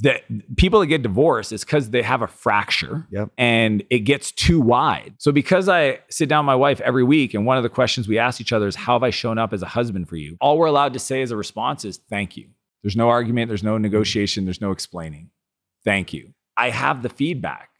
[0.00, 0.22] that
[0.56, 3.30] people that get divorced is because they have a fracture Yep.
[3.38, 5.14] and it gets too wide.
[5.18, 8.08] So because I sit down with my wife every week and one of the questions
[8.08, 10.36] we ask each other is how have I shown up as a husband for you?
[10.40, 12.48] All we're allowed to say as a response is thank you.
[12.82, 15.30] There's no argument, there's no negotiation, there's no explaining.
[15.84, 16.34] Thank you.
[16.56, 17.70] I have the feedback.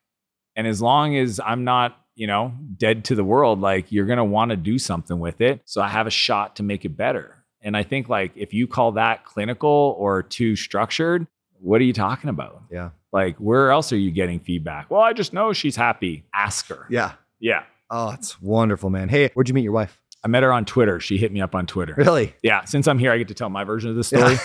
[0.55, 4.17] And as long as I'm not, you know, dead to the world, like you're going
[4.19, 5.61] to want to do something with it.
[5.65, 7.45] So I have a shot to make it better.
[7.63, 11.27] And I think like if you call that clinical or too structured,
[11.67, 12.63] what are you talking about?
[12.71, 12.91] Yeah.
[13.13, 14.89] Like, where else are you getting feedback?
[14.89, 16.25] Well, I just know she's happy.
[16.33, 16.87] Ask her.
[16.89, 17.13] Yeah.
[17.41, 17.65] Yeah.
[17.91, 19.09] Oh, it's wonderful, man.
[19.09, 20.01] Hey, where'd you meet your wife?
[20.23, 21.01] I met her on Twitter.
[21.01, 21.95] She hit me up on Twitter.
[21.97, 22.35] Really?
[22.43, 22.65] Yeah.
[22.65, 24.37] Since I'm here, I get to tell my version of the story.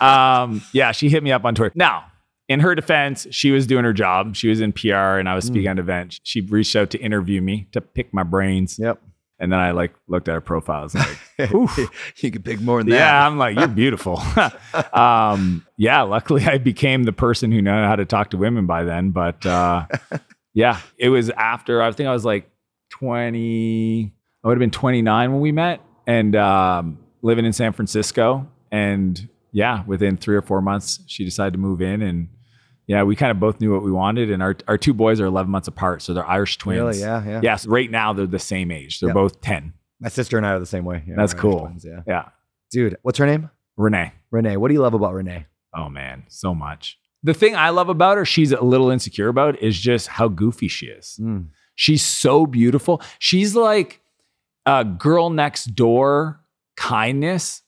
[0.00, 1.72] um, yeah, she hit me up on Twitter.
[1.74, 2.04] Now,
[2.48, 4.36] in her defense, she was doing her job.
[4.36, 6.20] She was in PR and I was speaking at an event.
[6.24, 8.78] She reached out to interview me to pick my brains.
[8.78, 9.00] Yep.
[9.38, 10.80] And then I like looked at her profile.
[10.80, 12.96] I was like, you could pick more than that.
[12.96, 14.22] yeah, I'm like, you're beautiful.
[14.92, 18.84] um, yeah, luckily I became the person who knew how to talk to women by
[18.84, 19.10] then.
[19.10, 19.86] But uh,
[20.54, 22.50] yeah, it was after I think I was like
[22.90, 24.12] 20,
[24.42, 28.48] I would have been 29 when we met and um, living in San Francisco.
[28.70, 32.00] And yeah, within three or four months, she decided to move in.
[32.00, 32.28] And
[32.86, 34.30] yeah, we kind of both knew what we wanted.
[34.30, 36.02] And our, our two boys are 11 months apart.
[36.02, 36.78] So they're Irish twins.
[36.80, 37.00] Really?
[37.00, 37.24] Yeah.
[37.26, 37.40] Yeah.
[37.42, 39.00] Yes, right now they're the same age.
[39.00, 39.14] They're Yep.
[39.14, 39.72] both 10.
[40.00, 41.02] My sister and I are the same way.
[41.06, 41.60] Yeah, That's cool.
[41.60, 42.02] twins, yeah.
[42.06, 42.28] Yeah.
[42.70, 43.50] Dude, what's her name?
[43.76, 44.12] Renee.
[44.30, 44.56] Renee.
[44.56, 45.46] What do you love about Renee?
[45.74, 46.98] Oh man, so much.
[47.22, 50.68] The thing I love about her, she's a little insecure about, is just how goofy
[50.68, 51.18] she is.
[51.20, 51.48] Mm.
[51.74, 53.02] She's so beautiful.
[53.18, 54.00] She's like
[54.64, 56.40] a girl next door
[56.76, 57.62] kindness,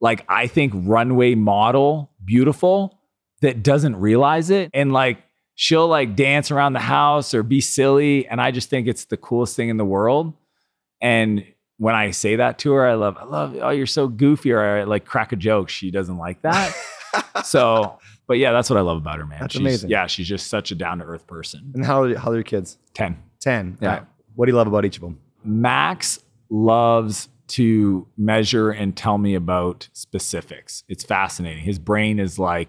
[0.00, 2.95] like I think runway model, beautiful
[3.42, 4.70] that doesn't realize it.
[4.72, 5.18] And like
[5.54, 8.26] she'll like dance around the house or be silly.
[8.28, 10.34] And I just think it's the coolest thing in the world.
[11.00, 11.44] And
[11.78, 14.60] when I say that to her, I love, I love, oh, you're so goofy, or
[14.60, 15.68] I like crack a joke.
[15.68, 16.74] She doesn't like that.
[17.44, 19.40] so, but yeah, that's what I love about her, man.
[19.40, 19.90] That's she's, amazing.
[19.90, 21.72] Yeah, she's just such a down to earth person.
[21.74, 22.78] And how old, how old are your kids?
[22.94, 23.16] 10.
[23.40, 23.78] 10.
[23.80, 23.88] Yeah.
[23.88, 24.02] Right.
[24.34, 25.20] What do you love about each of them?
[25.44, 26.18] Max
[26.48, 30.82] loves to measure and tell me about specifics.
[30.88, 31.62] It's fascinating.
[31.62, 32.68] His brain is like,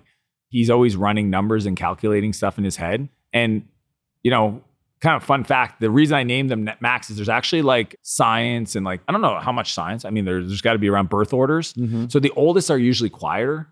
[0.49, 3.09] he's always running numbers and calculating stuff in his head.
[3.33, 3.67] And,
[4.23, 4.61] you know,
[4.99, 8.75] kind of fun fact the reason I named them Max is there's actually like science
[8.75, 10.05] and like, I don't know how much science.
[10.05, 11.73] I mean, there's, there's got to be around birth orders.
[11.73, 12.07] Mm-hmm.
[12.07, 13.67] So the oldest are usually quieter,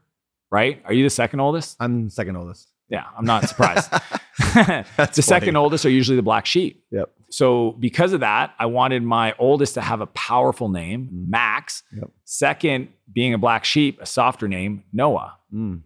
[0.51, 0.81] right?
[0.85, 1.77] Are you the second oldest?
[1.79, 2.69] I'm second oldest.
[2.89, 3.89] Yeah, I'm not surprised.
[4.37, 5.11] the funny.
[5.21, 6.83] second oldest are usually the black sheep.
[6.91, 7.09] Yep.
[7.31, 11.27] So because of that, I wanted my oldest to have a powerful name, Mm.
[11.29, 11.81] Max.
[11.95, 12.11] Yep.
[12.25, 15.35] Second, being a black sheep, a softer name, Noah.
[15.51, 15.81] Mm.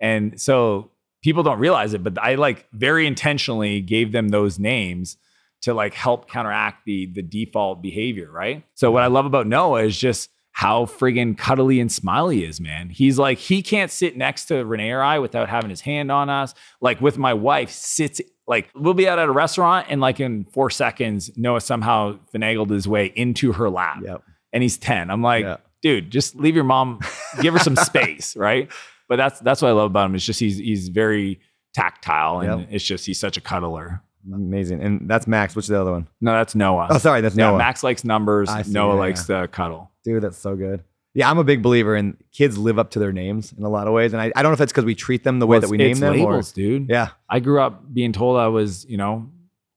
[0.00, 0.90] And so
[1.22, 5.16] people don't realize it, but I like very intentionally gave them those names
[5.62, 8.62] to like help counteract the the default behavior, right?
[8.74, 12.60] So what I love about Noah is just how friggin' cuddly and smiley he is,
[12.60, 12.88] man.
[12.90, 16.30] He's like he can't sit next to Renee or I without having his hand on
[16.30, 16.54] us.
[16.80, 20.44] Like with my wife, sits like we'll be out at a restaurant and like in
[20.44, 24.22] four seconds, Noah somehow finagled his way into her lap, Yep.
[24.52, 25.10] and he's ten.
[25.10, 25.56] I'm like, Yeah.
[25.82, 27.00] dude, just leave your mom,
[27.42, 28.70] give her some space, right?
[29.08, 30.14] But that's that's what I love about him.
[30.16, 31.40] It's just he's he's very
[31.74, 32.68] tactile, and Yep.
[32.72, 34.02] it's just he's such a cuddler.
[34.32, 34.82] Amazing.
[34.82, 35.54] And that's Max.
[35.54, 36.08] What's the other one?
[36.20, 36.88] No, that's Noah.
[36.90, 37.20] Oh, sorry.
[37.20, 37.58] That's yeah, Noah.
[37.58, 38.50] Max likes numbers.
[38.50, 39.92] See, Noah yeah, likes the cuddle.
[40.04, 40.82] Dude, that's so good.
[41.14, 43.86] Yeah, I'm a big believer in kids live up to their names in a lot
[43.86, 44.12] of ways.
[44.12, 45.76] And I, I don't know if it's because we treat them the way that we
[45.76, 46.12] name them.
[46.14, 46.88] labels, Or, dude.
[46.90, 47.10] yeah.
[47.30, 49.30] I grew up being told I was, you know,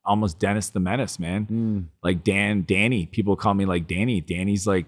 [0.04, 1.46] almost Dennis the Menace, man.
[1.46, 1.86] Mm.
[2.04, 3.06] Like Dan, Danny.
[3.06, 4.20] People call me like Danny.
[4.20, 4.88] Danny's like,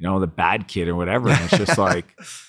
[0.00, 1.28] you know, the bad kid or whatever.
[1.28, 2.06] And it's just like,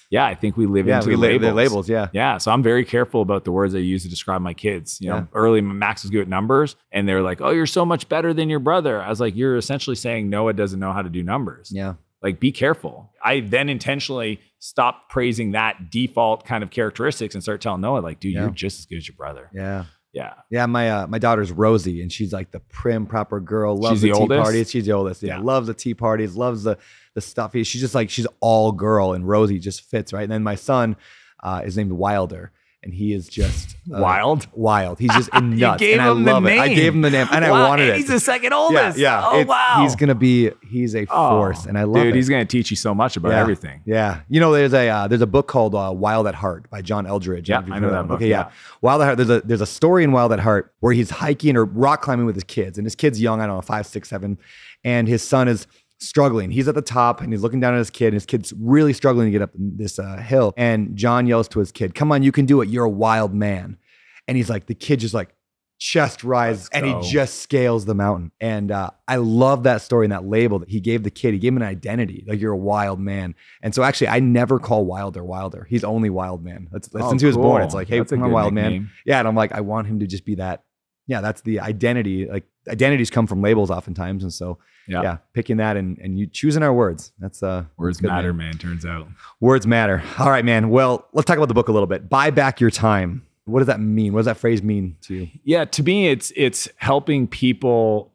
[0.09, 1.41] yeah, I think we live Yeah, into we the la- labels.
[1.49, 1.89] the labels.
[1.89, 2.07] Yeah.
[2.13, 4.99] Yeah, so I'm very careful about the words I use to describe my kids.
[5.01, 5.25] You know, Yeah.
[5.33, 8.49] early Max was good at numbers, and they're like, "Oh, you're so much better than
[8.49, 11.71] your brother." I was like, "You're essentially saying Noah doesn't know how to do numbers.
[11.73, 11.95] Yeah.
[12.23, 17.61] Like, be careful." I then intentionally stopped praising that default kind of characteristics and start
[17.61, 18.41] telling Noah, like, "Dude, Yeah.
[18.43, 19.85] you're just as good as your brother." Yeah.
[20.13, 23.77] Yeah, Yeah, my uh, my daughter's Rosie, and she's like the prim, proper girl.
[23.77, 24.43] Loves She's the, the tea oldest?
[24.43, 24.69] parties.
[24.71, 25.23] She's the oldest.
[25.23, 25.41] Yeah, Yeah.
[25.43, 26.35] loves the tea parties.
[26.35, 26.77] Loves the
[27.15, 27.63] the stuffy.
[27.63, 30.23] She's just like she's all girl, and Rosie just fits right.
[30.23, 30.95] And then my son
[31.43, 32.51] uh, is named Wilder,
[32.83, 34.47] and he is just uh, wild.
[34.53, 34.97] Wild.
[34.99, 36.57] He's just nuts, gave and I him the love it.
[36.59, 36.75] I name.
[36.75, 37.97] gave him the name, and I Wow, wanted and it.
[37.97, 38.97] He's the second yeah, oldest.
[38.97, 39.21] yeah.
[39.25, 39.79] Oh It's- wow.
[39.81, 40.51] He's gonna be.
[40.69, 42.03] He's a Oh, force, and I love it.
[42.05, 42.15] Dude, it.
[42.15, 43.41] he's gonna teach you so much about Yeah.
[43.41, 43.81] everything.
[43.85, 46.81] Yeah, you know, there's a uh, there's a book called uh, Wild at Heart by
[46.81, 47.49] John Eldredge.
[47.49, 48.45] Yeah, if you've I know heard that book, Okay, yeah.
[48.45, 48.51] yeah.
[48.81, 49.17] Wild at Heart.
[49.17, 52.25] There's a there's a story in Wild at Heart where he's hiking or rock climbing
[52.25, 53.41] with his kids, and his kid's young.
[53.41, 54.37] I don't know, five, six, seven,
[54.83, 55.67] and his son is
[56.01, 56.51] struggling.
[56.51, 58.07] He's at the top and he's looking down at his kid.
[58.07, 60.53] And his kid's really struggling to get up this uh, hill.
[60.57, 62.69] And John yells to his kid, "Come on, you can do it.
[62.69, 63.77] You're a wild man."
[64.27, 65.35] And he's like, the kid just like
[65.79, 68.31] chest rise, and he just scales the mountain.
[68.39, 71.33] And uh, I love that story and that label that he gave the kid.
[71.33, 73.33] He gave him an identity, like you're a wild man.
[73.63, 75.65] And so actually, I never call Wilder Wilder.
[75.69, 76.67] He's only Wild Man.
[76.71, 77.63] That's, that's Oh, since he was born.
[77.63, 78.91] It's like, hey, That's a I'm a good wild man.
[79.05, 80.63] Yeah, and I'm like, I want him to just be that.
[81.07, 82.27] Yeah, that's the identity.
[82.29, 84.57] Like identities come from labels oftentimes, and so
[84.87, 85.01] Yeah.
[85.03, 87.11] yeah, picking that and and you choosing our words.
[87.19, 88.47] That's uh Words good, matter, man.
[88.49, 88.57] man.
[88.57, 89.07] Turns out.
[89.39, 90.03] Words matter.
[90.19, 90.69] All right, man.
[90.69, 92.09] Well, let's talk about the book a little bit.
[92.09, 93.23] Buy back your time.
[93.45, 94.13] What does that mean?
[94.13, 95.27] What does that phrase mean to you?
[95.43, 98.11] Yeah, to me, it's it's helping people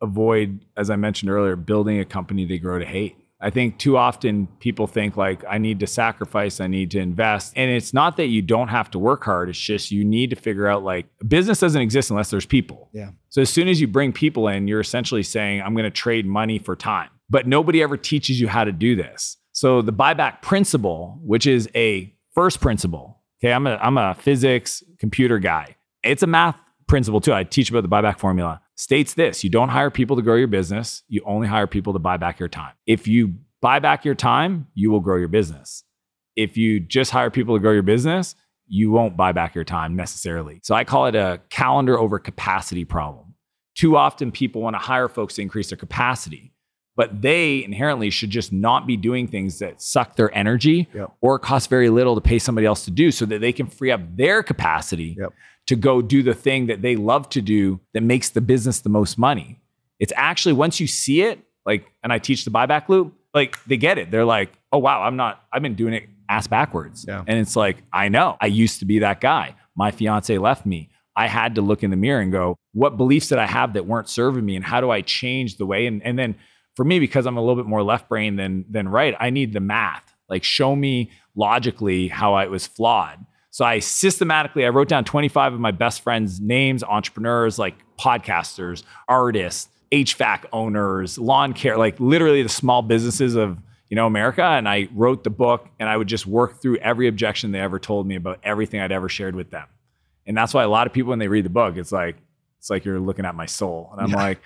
[0.00, 3.16] avoid, as I mentioned earlier, building a company they grow to hate.
[3.42, 7.52] I think too often people think like I need to sacrifice, I need to invest.
[7.56, 9.48] And it's not that you don't have to work hard.
[9.48, 12.88] It's just you need to figure out like business doesn't exist unless there's people.
[12.92, 13.10] Yeah.
[13.30, 16.24] So as soon as you bring people in, you're essentially saying, I'm going to trade
[16.24, 17.10] money for time.
[17.28, 19.36] But nobody ever teaches you how to do this.
[19.52, 24.84] So the buyback principle, which is a first principle, okay, I'm a, I'm a physics
[24.98, 25.76] computer guy.
[26.04, 27.32] It's a math principle too.
[27.34, 28.61] I teach about the buyback formula.
[28.76, 31.98] States this you don't hire people to grow your business, you only hire people to
[31.98, 32.72] buy back your time.
[32.86, 35.84] If you buy back your time, you will grow your business.
[36.36, 38.34] If you just hire people to grow your business,
[38.66, 40.60] you won't buy back your time necessarily.
[40.62, 43.34] So I call it a calendar over capacity problem.
[43.74, 46.52] Too often people want to hire folks to increase their capacity,
[46.96, 51.12] but they inherently should just not be doing things that suck their energy Yep.
[51.20, 53.90] or cost very little to pay somebody else to do so that they can free
[53.90, 55.32] up their capacity Yep.
[55.68, 58.88] to go do the thing that they love to do that makes the business the
[58.90, 59.60] most money.
[60.00, 63.76] It's actually once you see it, like, and I teach the buyback loop, like they
[63.76, 64.10] get it.
[64.10, 67.04] They're like, oh wow, I'm not, I've been doing it ass backwards.
[67.08, 67.22] Yeah.
[67.26, 69.54] And it's like, I know, I used to be that guy.
[69.76, 70.90] My fiance left me.
[71.16, 73.86] I had to look in the mirror and go, what beliefs did I have that
[73.86, 74.56] weren't serving me?
[74.56, 75.86] And how do I change the way?
[75.86, 76.34] And, and then
[76.74, 79.52] for me, because I'm a little bit more left brain than, than right, I need
[79.52, 80.14] the math.
[80.28, 83.24] Like show me logically how I was flawed.
[83.50, 88.82] So I systematically, I wrote down 25 of my best friends' names, entrepreneurs, like podcasters,
[89.08, 93.58] artists, HVAC owners, lawn care, like literally the small businesses of,
[93.90, 94.42] you know, America.
[94.42, 97.78] And I wrote the book and I would just work through every objection they ever
[97.78, 99.66] told me about everything I'd ever shared with them.
[100.26, 102.16] And that's why a lot of people, when they read the book, it's like,
[102.58, 103.90] it's like you're looking at my soul.
[103.92, 104.16] And I'm Yeah.
[104.16, 104.40] like,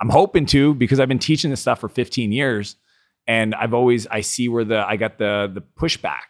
[0.00, 2.76] I'm hoping to because I've been teaching this stuff for 15 years.
[3.26, 6.20] And I've always, I see where the, I got the, the pushback.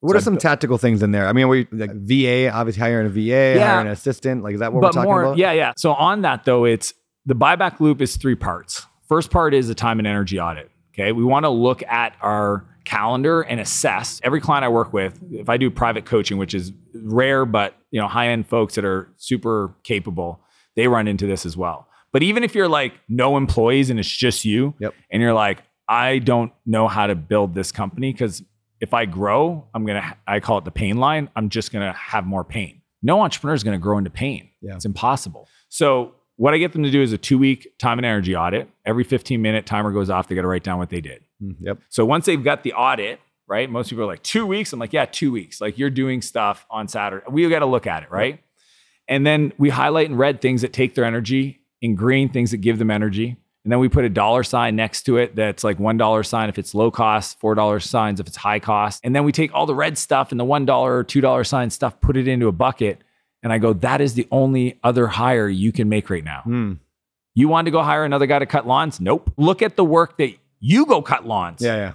[0.00, 1.26] What So are some tactical things in there?
[1.28, 3.20] I mean, we like uh, VA, obviously hiring a VA,
[3.56, 3.66] Yeah.
[3.68, 4.42] hiring an assistant.
[4.42, 5.36] Like, is that what we're talking more, about?
[5.38, 5.72] yeah, yeah.
[5.76, 6.94] So on that though, it's
[7.26, 8.86] the buyback loop is three parts.
[9.08, 10.70] First part is the time and energy audit.
[10.94, 15.18] Okay, we want to look at our calendar and assess every client I work with.
[15.32, 18.84] If I do private coaching, which is rare, but you know, high end folks that
[18.84, 20.40] are super capable,
[20.76, 21.88] they run into this as well.
[22.14, 24.94] But even if you're like no employees and it's just you, Yep.
[25.10, 28.42] and you're like, I don't know how to build this company because
[28.80, 31.28] if I grow, I'm gonna I call it the pain line.
[31.36, 32.80] I'm just gonna have more pain.
[33.02, 34.48] No entrepreneur is gonna grow into pain.
[34.62, 34.76] Yeah.
[34.76, 35.46] It's impossible.
[35.68, 38.68] So what I get them to do is a two week time and energy audit.
[38.86, 40.26] Every 15 minute timer goes off.
[40.28, 41.22] They got to write down what they did.
[41.42, 41.78] Mm, Yep.
[41.90, 43.70] So once they've got the audit, right?
[43.70, 44.72] Most people are like, two weeks.
[44.72, 45.60] I'm like, yeah, two weeks.
[45.60, 47.24] Like you're doing stuff on Saturday.
[47.30, 48.40] We got to look at it, right?
[49.06, 52.58] And then we highlight in red things that take their energy, in green things that
[52.58, 53.36] give them energy.
[53.64, 56.48] And then we put a dollar sign next to it that's like one dollar sign
[56.48, 59.00] if it's low cost, four dollar signs if it's high cost.
[59.04, 61.44] And then we take all the red stuff and the one dollar or two dollar
[61.44, 63.02] sign stuff, put it into a bucket.
[63.42, 66.42] And I go, that is the only other hire you can make right now.
[66.46, 66.78] Mm.
[67.34, 69.00] You want to go hire another guy to cut lawns?
[69.00, 69.30] Nope.
[69.36, 71.92] Look at the work that you go cut lawns Yeah, yeah.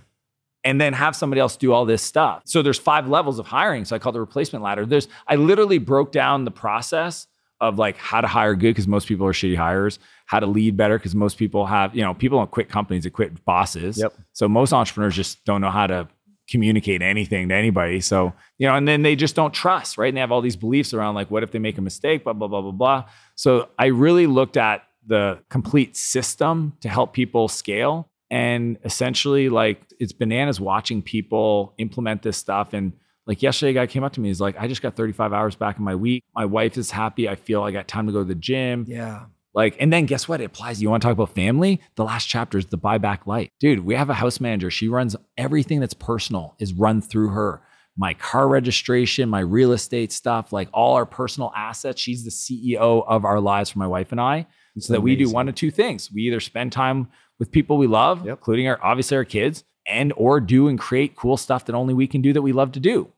[0.64, 2.44] and then have somebody else do all this stuff.
[2.46, 3.86] So there's five levels of hiring.
[3.86, 4.86] So I call the replacement ladder.
[4.86, 7.28] There's I literally broke down the process
[7.62, 10.78] of like how to hire good because most people are shitty hires, how to lead
[10.78, 13.98] better because most people have, you know, people don't quit companies, they quit bosses.
[13.98, 14.14] Yep.
[14.34, 16.08] So most entrepreneurs just don't know how to
[16.50, 18.02] communicate anything to anybody.
[18.02, 20.08] So, you know, and then they just don't trust, right?
[20.08, 22.34] And they have all these beliefs around like, what if they make a mistake, blah,
[22.34, 23.06] blah, blah, blah, blah.
[23.36, 28.10] So I really looked at the complete system to help people scale.
[28.32, 32.74] And essentially, like, it's bananas watching people implement this stuff.
[32.74, 32.94] And
[33.30, 35.56] like yesterday, a guy came up to me, he's like, I just got 35 hours
[35.56, 36.24] back in my week.
[36.36, 37.30] My wife is happy.
[37.30, 38.86] I feel I got time to go to the gym.
[38.88, 39.26] Yeah.
[39.54, 40.42] Like, and then guess what?
[40.42, 40.82] It applies.
[40.82, 41.80] You want to talk about family?
[41.96, 43.52] The last chapter is the buyback light.
[43.60, 44.72] Dude, we have a house manager.
[44.72, 47.62] She runs everything that's personal is run through her.
[47.96, 52.02] My car registration, my real estate stuff, like all our personal assets.
[52.02, 54.48] She's the CEO of our lives for my wife and I.
[54.80, 56.10] So that we do one of two things.
[56.12, 58.38] We either spend time with people we love, Yep.
[58.40, 62.08] including our obviously our kids, and or do and create cool stuff that only we
[62.08, 63.12] can do that we love to do.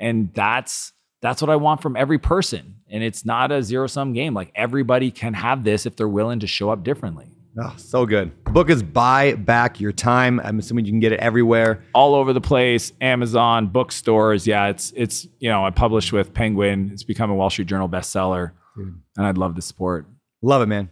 [0.00, 0.92] And that's
[1.22, 2.76] that's what I want from every person.
[2.88, 4.34] And it's not a zero sum game.
[4.34, 7.26] Like everybody can have this if they're willing to show up differently.
[7.60, 8.32] Oh, so good.
[8.46, 10.40] The book is Buy Back Your Time.
[10.40, 11.82] I'm assuming you can get it everywhere.
[11.94, 14.46] All over the place, Amazon, bookstores.
[14.46, 16.90] Yeah, it's it's you know, I published with Penguin.
[16.92, 18.52] It's become a Wall Street Journal bestseller.
[18.76, 19.00] Dude.
[19.16, 20.06] and I'd love the support.
[20.42, 20.90] Love it, man.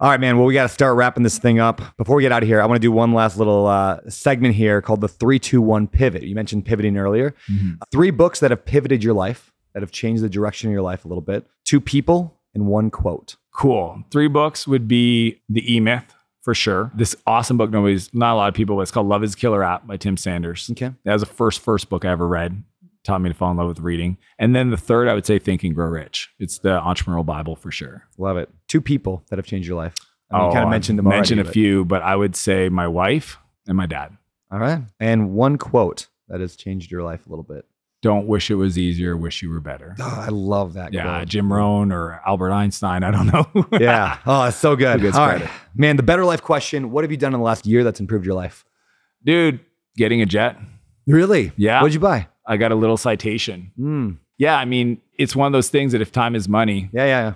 [0.00, 0.38] All right, man.
[0.38, 1.82] Well, we got to start wrapping this thing up.
[1.98, 4.54] Before we get out of here, I want to do one last little uh, segment
[4.54, 6.22] here called the 321 pivot.
[6.22, 7.34] You mentioned pivoting earlier.
[7.92, 11.04] Three books that have pivoted your life, that have changed the direction of your life
[11.04, 11.46] a little bit.
[11.66, 13.36] Two people and one quote.
[13.52, 14.02] Cool.
[14.10, 16.90] Three books would be The E Myth for sure.
[16.94, 19.62] This awesome book, nobody's not a lot of people, but it's called Love is Killer
[19.62, 20.70] App by Tim Sanders.
[20.70, 20.92] Okay.
[21.04, 22.62] That was the first first book I ever read.
[23.02, 24.18] Taught me to fall in love with reading.
[24.38, 26.30] And then the third, I would say Think and Grow Rich.
[26.38, 28.06] It's the entrepreneurial Bible for sure.
[28.18, 28.50] Love it.
[28.68, 29.94] Two people that have changed your life.
[30.30, 32.14] I mean, you oh, kind of mentioned them Oh, Mentioned a but- few, but I
[32.14, 34.16] would say my wife and my dad.
[34.52, 34.82] All right.
[35.00, 37.64] And one quote that has changed your life a little bit.
[38.02, 39.94] Don't wish it was easier, wish you were better.
[40.00, 41.28] Oh, I love that Yeah, quote.
[41.28, 43.02] Jim Rohn or Albert Einstein.
[43.02, 43.66] I don't know.
[43.78, 44.18] yeah.
[44.26, 45.04] Oh, it's so good.
[45.14, 45.46] All right.
[45.74, 46.90] Man, the better life question.
[46.92, 48.64] What have you done in the last year that's improved your life?
[49.24, 49.60] Dude,
[49.96, 50.56] getting a jet.
[51.06, 51.52] Really?
[51.56, 51.80] Yeah.
[51.82, 52.28] What'd you buy?
[52.50, 53.70] I got a little citation.
[53.78, 54.18] Mm.
[54.36, 57.20] Yeah, I mean, it's one of those things that if time is money, Yeah, yeah,
[57.28, 57.34] yeah.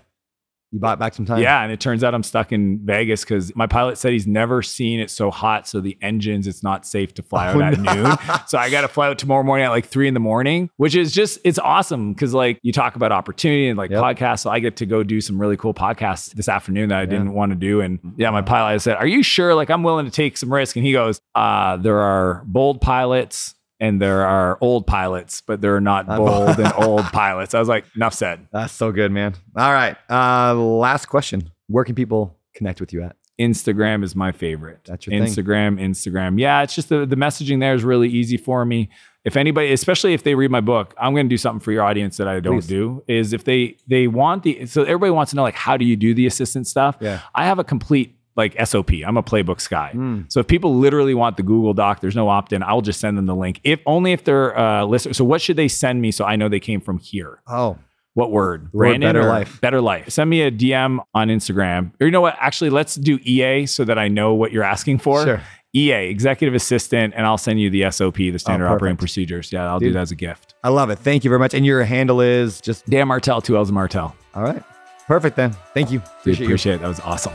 [0.73, 1.41] You bought back some time.
[1.41, 4.61] yeah, and it turns out I'm stuck in Vegas because my pilot said he's never
[4.61, 5.69] seen it so hot.
[5.69, 7.95] So the engines, it's not safe to fly out Oh, at no.
[7.95, 8.17] noon.
[8.49, 10.97] So I got to fly out tomorrow morning at like three in the morning, which
[10.97, 14.03] is just, it's awesome because like you talk about opportunity and like Yep.
[14.03, 14.41] podcasts.
[14.41, 17.07] So I get to go do some really cool podcasts this afternoon that I Yeah.
[17.07, 17.81] didn't want to do.
[17.81, 19.55] And yeah, my pilot said, Are you sure?
[19.55, 20.75] Like I'm willing to take some risk.
[20.75, 23.55] And he goes, uh, There are bold pilots.
[23.81, 27.55] And there are old pilots, but there are not bold and old pilots.
[27.55, 28.47] I was like, enough said.
[28.53, 29.35] That's so good, man.
[29.57, 29.97] All right.
[30.09, 31.51] Uh, last question.
[31.67, 33.17] Where can people connect with you at?
[33.39, 34.81] Instagram is my favorite.
[34.85, 35.29] That's your thing.
[35.29, 36.39] Instagram, Instagram.
[36.39, 38.91] Yeah, it's just the, the messaging there is really easy for me.
[39.25, 41.83] If anybody, especially if they read my book, I'm going to do something for your
[41.83, 42.67] audience that I don't Please.
[42.67, 43.03] do.
[43.09, 45.97] Is if they they want the so everybody wants to know like how do you
[45.97, 46.97] do the assistant stuff?
[47.01, 47.23] Yeah.
[47.35, 48.91] I have a complete like SOP.
[49.07, 49.93] I'm a playbooks guy.
[49.95, 50.31] Mm.
[50.33, 52.63] So if people literally want the Google Doc, there's no opt in.
[52.63, 53.61] I'll just send them the link.
[53.65, 55.17] If only if they're uh, listeners.
[55.17, 57.41] So what should they send me so I know they came from here?
[57.47, 57.79] Oh,
[58.15, 58.71] What word?
[58.73, 59.61] The word better life.
[59.61, 60.11] Better life.
[60.11, 61.93] Send me a DM on Instagram.
[62.01, 62.37] Or you know what?
[62.41, 65.25] Actually, let's do EA so that I know what you're asking for.
[65.25, 65.41] Sure.
[65.77, 68.77] EA, executive assistant, and I'll send you the SOP, the standard perfect.
[68.77, 69.51] operating procedures.
[69.53, 69.89] Yeah, I'll Dude.
[69.89, 70.55] do that as a gift.
[70.63, 71.01] I love it.
[71.01, 71.53] Thank you very much.
[71.53, 74.15] And your handle is just Dan Martell, two L's Martell.
[74.37, 74.63] all right.
[75.09, 75.51] Perfect then.
[75.75, 75.99] Thank you.
[75.99, 76.45] Dude, Appreciate you.
[76.47, 76.81] appreciate it.
[76.83, 77.33] That was awesome.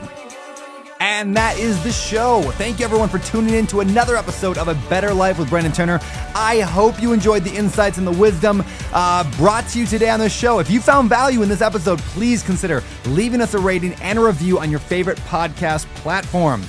[1.01, 2.41] And that is the show.
[2.51, 5.71] Thank you everyone for tuning in to another episode of A Better Life with Brandon
[5.71, 6.01] Turner.
[6.35, 8.61] I hope you enjoyed the insights and the wisdom
[8.93, 10.59] uh, brought to you today on the show.
[10.59, 14.21] If you found value in this episode, please consider leaving us a rating and a
[14.21, 16.63] review on your favorite podcast platform.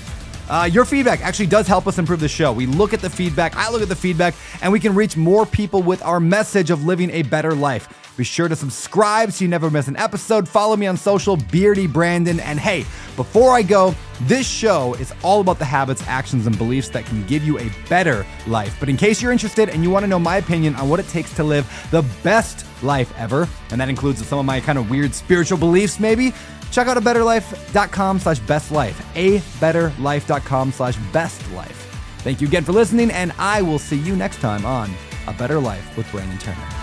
[0.48, 2.52] Uh, your feedback actually does help us improve the show.
[2.52, 5.44] We look at the feedback, I look at the feedback, and we can reach more
[5.44, 7.99] people with our message of living a better life.
[8.20, 10.46] Be sure to subscribe so you never miss an episode.
[10.46, 12.38] Follow me on social, Beardy Brandon.
[12.40, 12.80] And hey,
[13.16, 17.26] before I go, this show is all about the habits, actions, and beliefs that can
[17.26, 18.76] give you a better life.
[18.78, 21.08] But in case you're interested and you want to know my opinion on what it
[21.08, 24.90] takes to live the best life ever, and that includes some of my kind of
[24.90, 26.34] weird spiritual beliefs, maybe,
[26.70, 29.00] check out a betterlife.com slash best life.
[29.16, 32.18] A betterlife.com slash best life.
[32.18, 34.90] Thank you again for listening, and I will see you next time on
[35.26, 36.79] A Better Life with Brandon Turner.